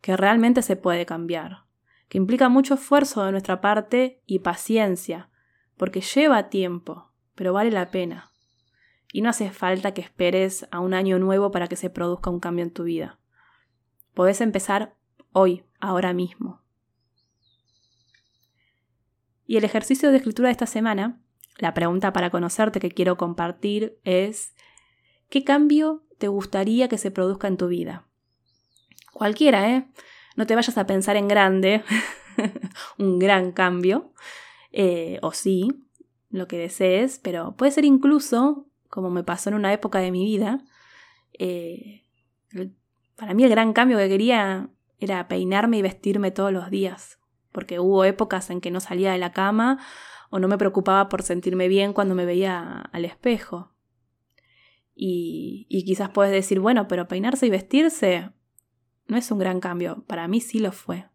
que 0.00 0.16
realmente 0.16 0.62
se 0.62 0.76
puede 0.76 1.04
cambiar, 1.04 1.64
que 2.08 2.18
implica 2.18 2.48
mucho 2.48 2.74
esfuerzo 2.74 3.22
de 3.24 3.32
nuestra 3.32 3.60
parte 3.60 4.22
y 4.26 4.40
paciencia, 4.40 5.28
porque 5.76 6.00
lleva 6.00 6.48
tiempo, 6.48 7.12
pero 7.34 7.52
vale 7.52 7.70
la 7.70 7.90
pena. 7.90 8.32
Y 9.12 9.20
no 9.20 9.28
hace 9.28 9.50
falta 9.50 9.92
que 9.92 10.00
esperes 10.00 10.66
a 10.70 10.80
un 10.80 10.94
año 10.94 11.18
nuevo 11.18 11.50
para 11.50 11.68
que 11.68 11.76
se 11.76 11.90
produzca 11.90 12.30
un 12.30 12.40
cambio 12.40 12.64
en 12.64 12.72
tu 12.72 12.84
vida. 12.84 13.18
Podés 14.14 14.40
empezar 14.40 14.96
hoy, 15.32 15.64
ahora 15.80 16.12
mismo. 16.14 16.62
Y 19.46 19.56
el 19.56 19.64
ejercicio 19.64 20.10
de 20.10 20.18
escritura 20.18 20.48
de 20.48 20.52
esta 20.52 20.66
semana 20.66 21.20
la 21.60 21.74
pregunta 21.74 22.12
para 22.12 22.30
conocerte 22.30 22.80
que 22.80 22.90
quiero 22.90 23.16
compartir 23.16 23.98
es, 24.04 24.54
¿qué 25.28 25.44
cambio 25.44 26.02
te 26.18 26.28
gustaría 26.28 26.88
que 26.88 26.98
se 26.98 27.10
produzca 27.10 27.48
en 27.48 27.58
tu 27.58 27.68
vida? 27.68 28.06
Cualquiera, 29.12 29.70
¿eh? 29.70 29.86
No 30.36 30.46
te 30.46 30.54
vayas 30.54 30.78
a 30.78 30.86
pensar 30.86 31.16
en 31.16 31.28
grande, 31.28 31.84
un 32.98 33.18
gran 33.18 33.52
cambio, 33.52 34.12
eh, 34.72 35.18
o 35.20 35.32
sí, 35.32 35.68
lo 36.30 36.48
que 36.48 36.56
desees, 36.56 37.18
pero 37.18 37.54
puede 37.56 37.72
ser 37.72 37.84
incluso, 37.84 38.66
como 38.88 39.10
me 39.10 39.22
pasó 39.22 39.50
en 39.50 39.56
una 39.56 39.72
época 39.74 39.98
de 39.98 40.10
mi 40.10 40.24
vida, 40.24 40.64
eh, 41.38 42.06
para 43.16 43.34
mí 43.34 43.44
el 43.44 43.50
gran 43.50 43.74
cambio 43.74 43.98
que 43.98 44.08
quería 44.08 44.70
era 44.98 45.28
peinarme 45.28 45.76
y 45.78 45.82
vestirme 45.82 46.30
todos 46.30 46.52
los 46.52 46.70
días. 46.70 47.18
porque 47.52 47.80
hubo 47.80 48.04
épocas 48.04 48.48
en 48.50 48.60
que 48.60 48.70
no 48.70 48.78
salía 48.78 49.10
de 49.10 49.18
la 49.18 49.32
cama 49.32 49.80
o 50.30 50.38
no 50.38 50.48
me 50.48 50.58
preocupaba 50.58 51.08
por 51.08 51.22
sentirme 51.22 51.68
bien 51.68 51.92
cuando 51.92 52.14
me 52.14 52.24
veía 52.24 52.80
al 52.92 53.04
espejo. 53.04 53.74
Y, 54.94 55.66
quizás 55.86 56.10
puedes 56.10 56.32
decir, 56.32 56.60
bueno, 56.60 56.86
pero 56.86 57.08
peinarse 57.08 57.46
y 57.46 57.50
vestirse 57.50 58.30
no 59.06 59.16
es 59.16 59.30
un 59.30 59.38
gran 59.38 59.58
cambio. 59.58 60.04
Para 60.06 60.28
mí 60.28 60.40
sí 60.40 60.60
lo 60.60 60.72
fue. 60.72 61.08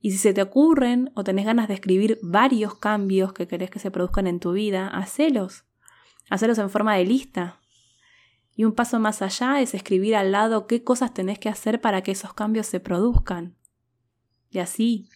Y 0.00 0.10
si 0.10 0.18
se 0.18 0.34
te 0.34 0.42
ocurren 0.42 1.10
o 1.14 1.24
tenés 1.24 1.46
ganas 1.46 1.68
de 1.68 1.74
escribir 1.74 2.18
varios 2.22 2.74
cambios 2.74 3.32
que 3.32 3.48
querés 3.48 3.70
que 3.70 3.78
se 3.78 3.90
produzcan 3.90 4.26
en 4.26 4.38
tu 4.38 4.52
vida, 4.52 4.88
hacelos. 4.88 5.64
Hacelos 6.30 6.58
en 6.58 6.68
forma 6.68 6.96
de 6.96 7.04
lista. 7.04 7.60
Y 8.54 8.64
un 8.64 8.72
paso 8.72 8.98
más 9.00 9.22
allá 9.22 9.60
es 9.60 9.72
escribir 9.72 10.14
al 10.14 10.32
lado 10.32 10.66
qué 10.66 10.84
cosas 10.84 11.14
tenés 11.14 11.38
que 11.38 11.48
hacer 11.48 11.80
para 11.80 12.02
que 12.02 12.10
esos 12.10 12.34
cambios 12.34 12.66
se 12.66 12.80
produzcan. 12.80 13.56
Y 14.50 14.58
así, 14.58 15.08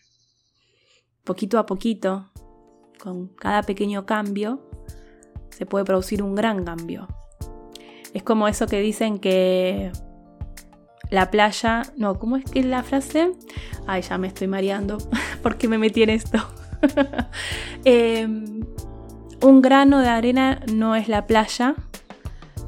poquito 1.25 1.59
a 1.59 1.67
poquito, 1.67 2.32
con 3.03 3.27
cada 3.29 3.63
pequeño 3.65 4.07
cambio, 4.07 4.61
se 5.51 5.67
puede 5.67 5.85
producir 5.85 6.23
un 6.23 6.37
gran 6.37 6.65
cambio. 6.65 7.09
Es 8.15 8.23
como 8.23 8.47
eso 8.47 8.67
que 8.67 8.81
dicen 8.81 9.19
que 9.19 9.91
la 11.11 11.31
playa, 11.31 11.83
no, 11.97 12.19
¿cómo 12.19 12.37
es 12.37 12.45
que 12.45 12.61
es 12.61 12.67
la 12.67 12.85
frase? 12.85 13.33
Ay, 13.87 14.03
ya 14.03 14.19
me 14.19 14.29
estoy 14.29 14.47
mareando 14.47 14.99
porque 15.43 15.67
me 15.67 15.79
metí 15.79 16.03
en 16.03 16.11
esto. 16.11 16.39
Em, 17.85 18.65
un 19.41 19.63
grano 19.63 20.01
de 20.01 20.09
arena 20.09 20.61
no 20.73 20.95
es 20.95 21.09
la 21.09 21.27
playa, 21.27 21.75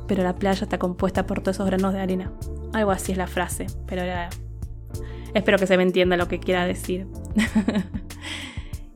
pero 0.08 0.22
la 0.24 0.34
playa 0.34 0.64
está 0.64 0.78
compuesta 0.78 1.26
por 1.26 1.40
todos 1.40 1.56
esos 1.56 1.66
granos 1.66 1.92
de 1.92 2.00
arena. 2.00 2.32
Algo 2.72 2.90
así 2.90 3.12
es 3.12 3.18
la 3.18 3.28
frase, 3.28 3.66
pero 3.86 4.02
espero 5.32 5.58
que 5.58 5.66
se 5.66 5.76
me 5.76 5.84
entienda 5.84 6.16
lo 6.16 6.26
que 6.26 6.40
quiera 6.40 6.66
decir. 6.66 7.06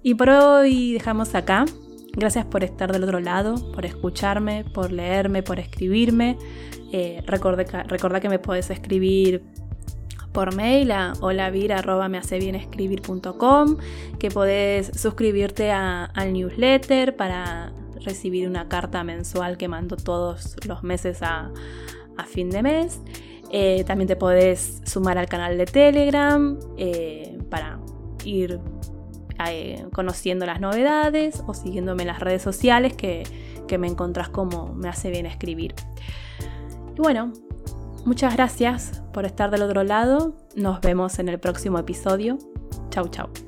y 0.02 0.14
por 0.14 0.30
hoy 0.30 0.92
dejamos 0.92 1.34
acá. 1.34 1.64
Gracias 2.12 2.44
por 2.46 2.64
estar 2.64 2.90
del 2.92 3.04
otro 3.04 3.20
lado, 3.20 3.72
por 3.72 3.84
escucharme, 3.86 4.64
por 4.64 4.90
leerme, 4.90 5.42
por 5.42 5.60
escribirme. 5.60 6.36
Eh, 6.92 7.22
recuerda, 7.26 8.20
que 8.20 8.28
me 8.28 8.38
puedes 8.38 8.68
escribir 8.70 9.42
por 10.32 10.54
mail 10.54 10.90
a 10.90 11.14
holavir.meacebienescribir.com, 11.20 13.76
que 14.18 14.30
podés 14.30 14.90
suscribirte 15.00 15.70
al 15.70 16.32
newsletter 16.32 17.16
para 17.16 17.72
recibir 18.04 18.48
una 18.48 18.68
carta 18.68 19.04
mensual 19.04 19.56
que 19.56 19.68
mando 19.68 19.96
todos 19.96 20.56
los 20.66 20.82
meses 20.82 21.22
a, 21.22 21.52
fin 22.26 22.50
de 22.50 22.64
mes. 22.64 23.00
Eh, 23.52 23.84
también 23.86 24.08
te 24.08 24.16
podés 24.16 24.82
sumar 24.84 25.18
al 25.18 25.28
canal 25.28 25.56
de 25.56 25.66
Telegram 25.66 26.58
eh, 26.76 27.38
para 27.48 27.78
ir 28.24 28.58
eh, 29.46 29.86
conociendo 29.92 30.46
las 30.46 30.60
novedades 30.60 31.42
o 31.46 31.54
siguiéndome 31.54 32.02
en 32.02 32.08
las 32.08 32.20
redes 32.20 32.42
sociales 32.42 32.94
que, 32.94 33.24
que 33.66 33.78
me 33.78 33.86
encontrás 33.86 34.28
como 34.28 34.72
me 34.74 34.88
hace 34.88 35.10
bien 35.10 35.26
escribir. 35.26 35.74
Y 36.96 37.00
bueno, 37.00 37.32
muchas 38.04 38.34
gracias 38.34 39.02
por 39.12 39.24
estar 39.24 39.50
del 39.50 39.62
otro 39.62 39.84
lado. 39.84 40.36
Nos 40.56 40.80
vemos 40.80 41.18
en 41.18 41.28
el 41.28 41.38
próximo 41.38 41.78
episodio. 41.78 42.38
Chau, 42.90 43.08
chau. 43.08 43.47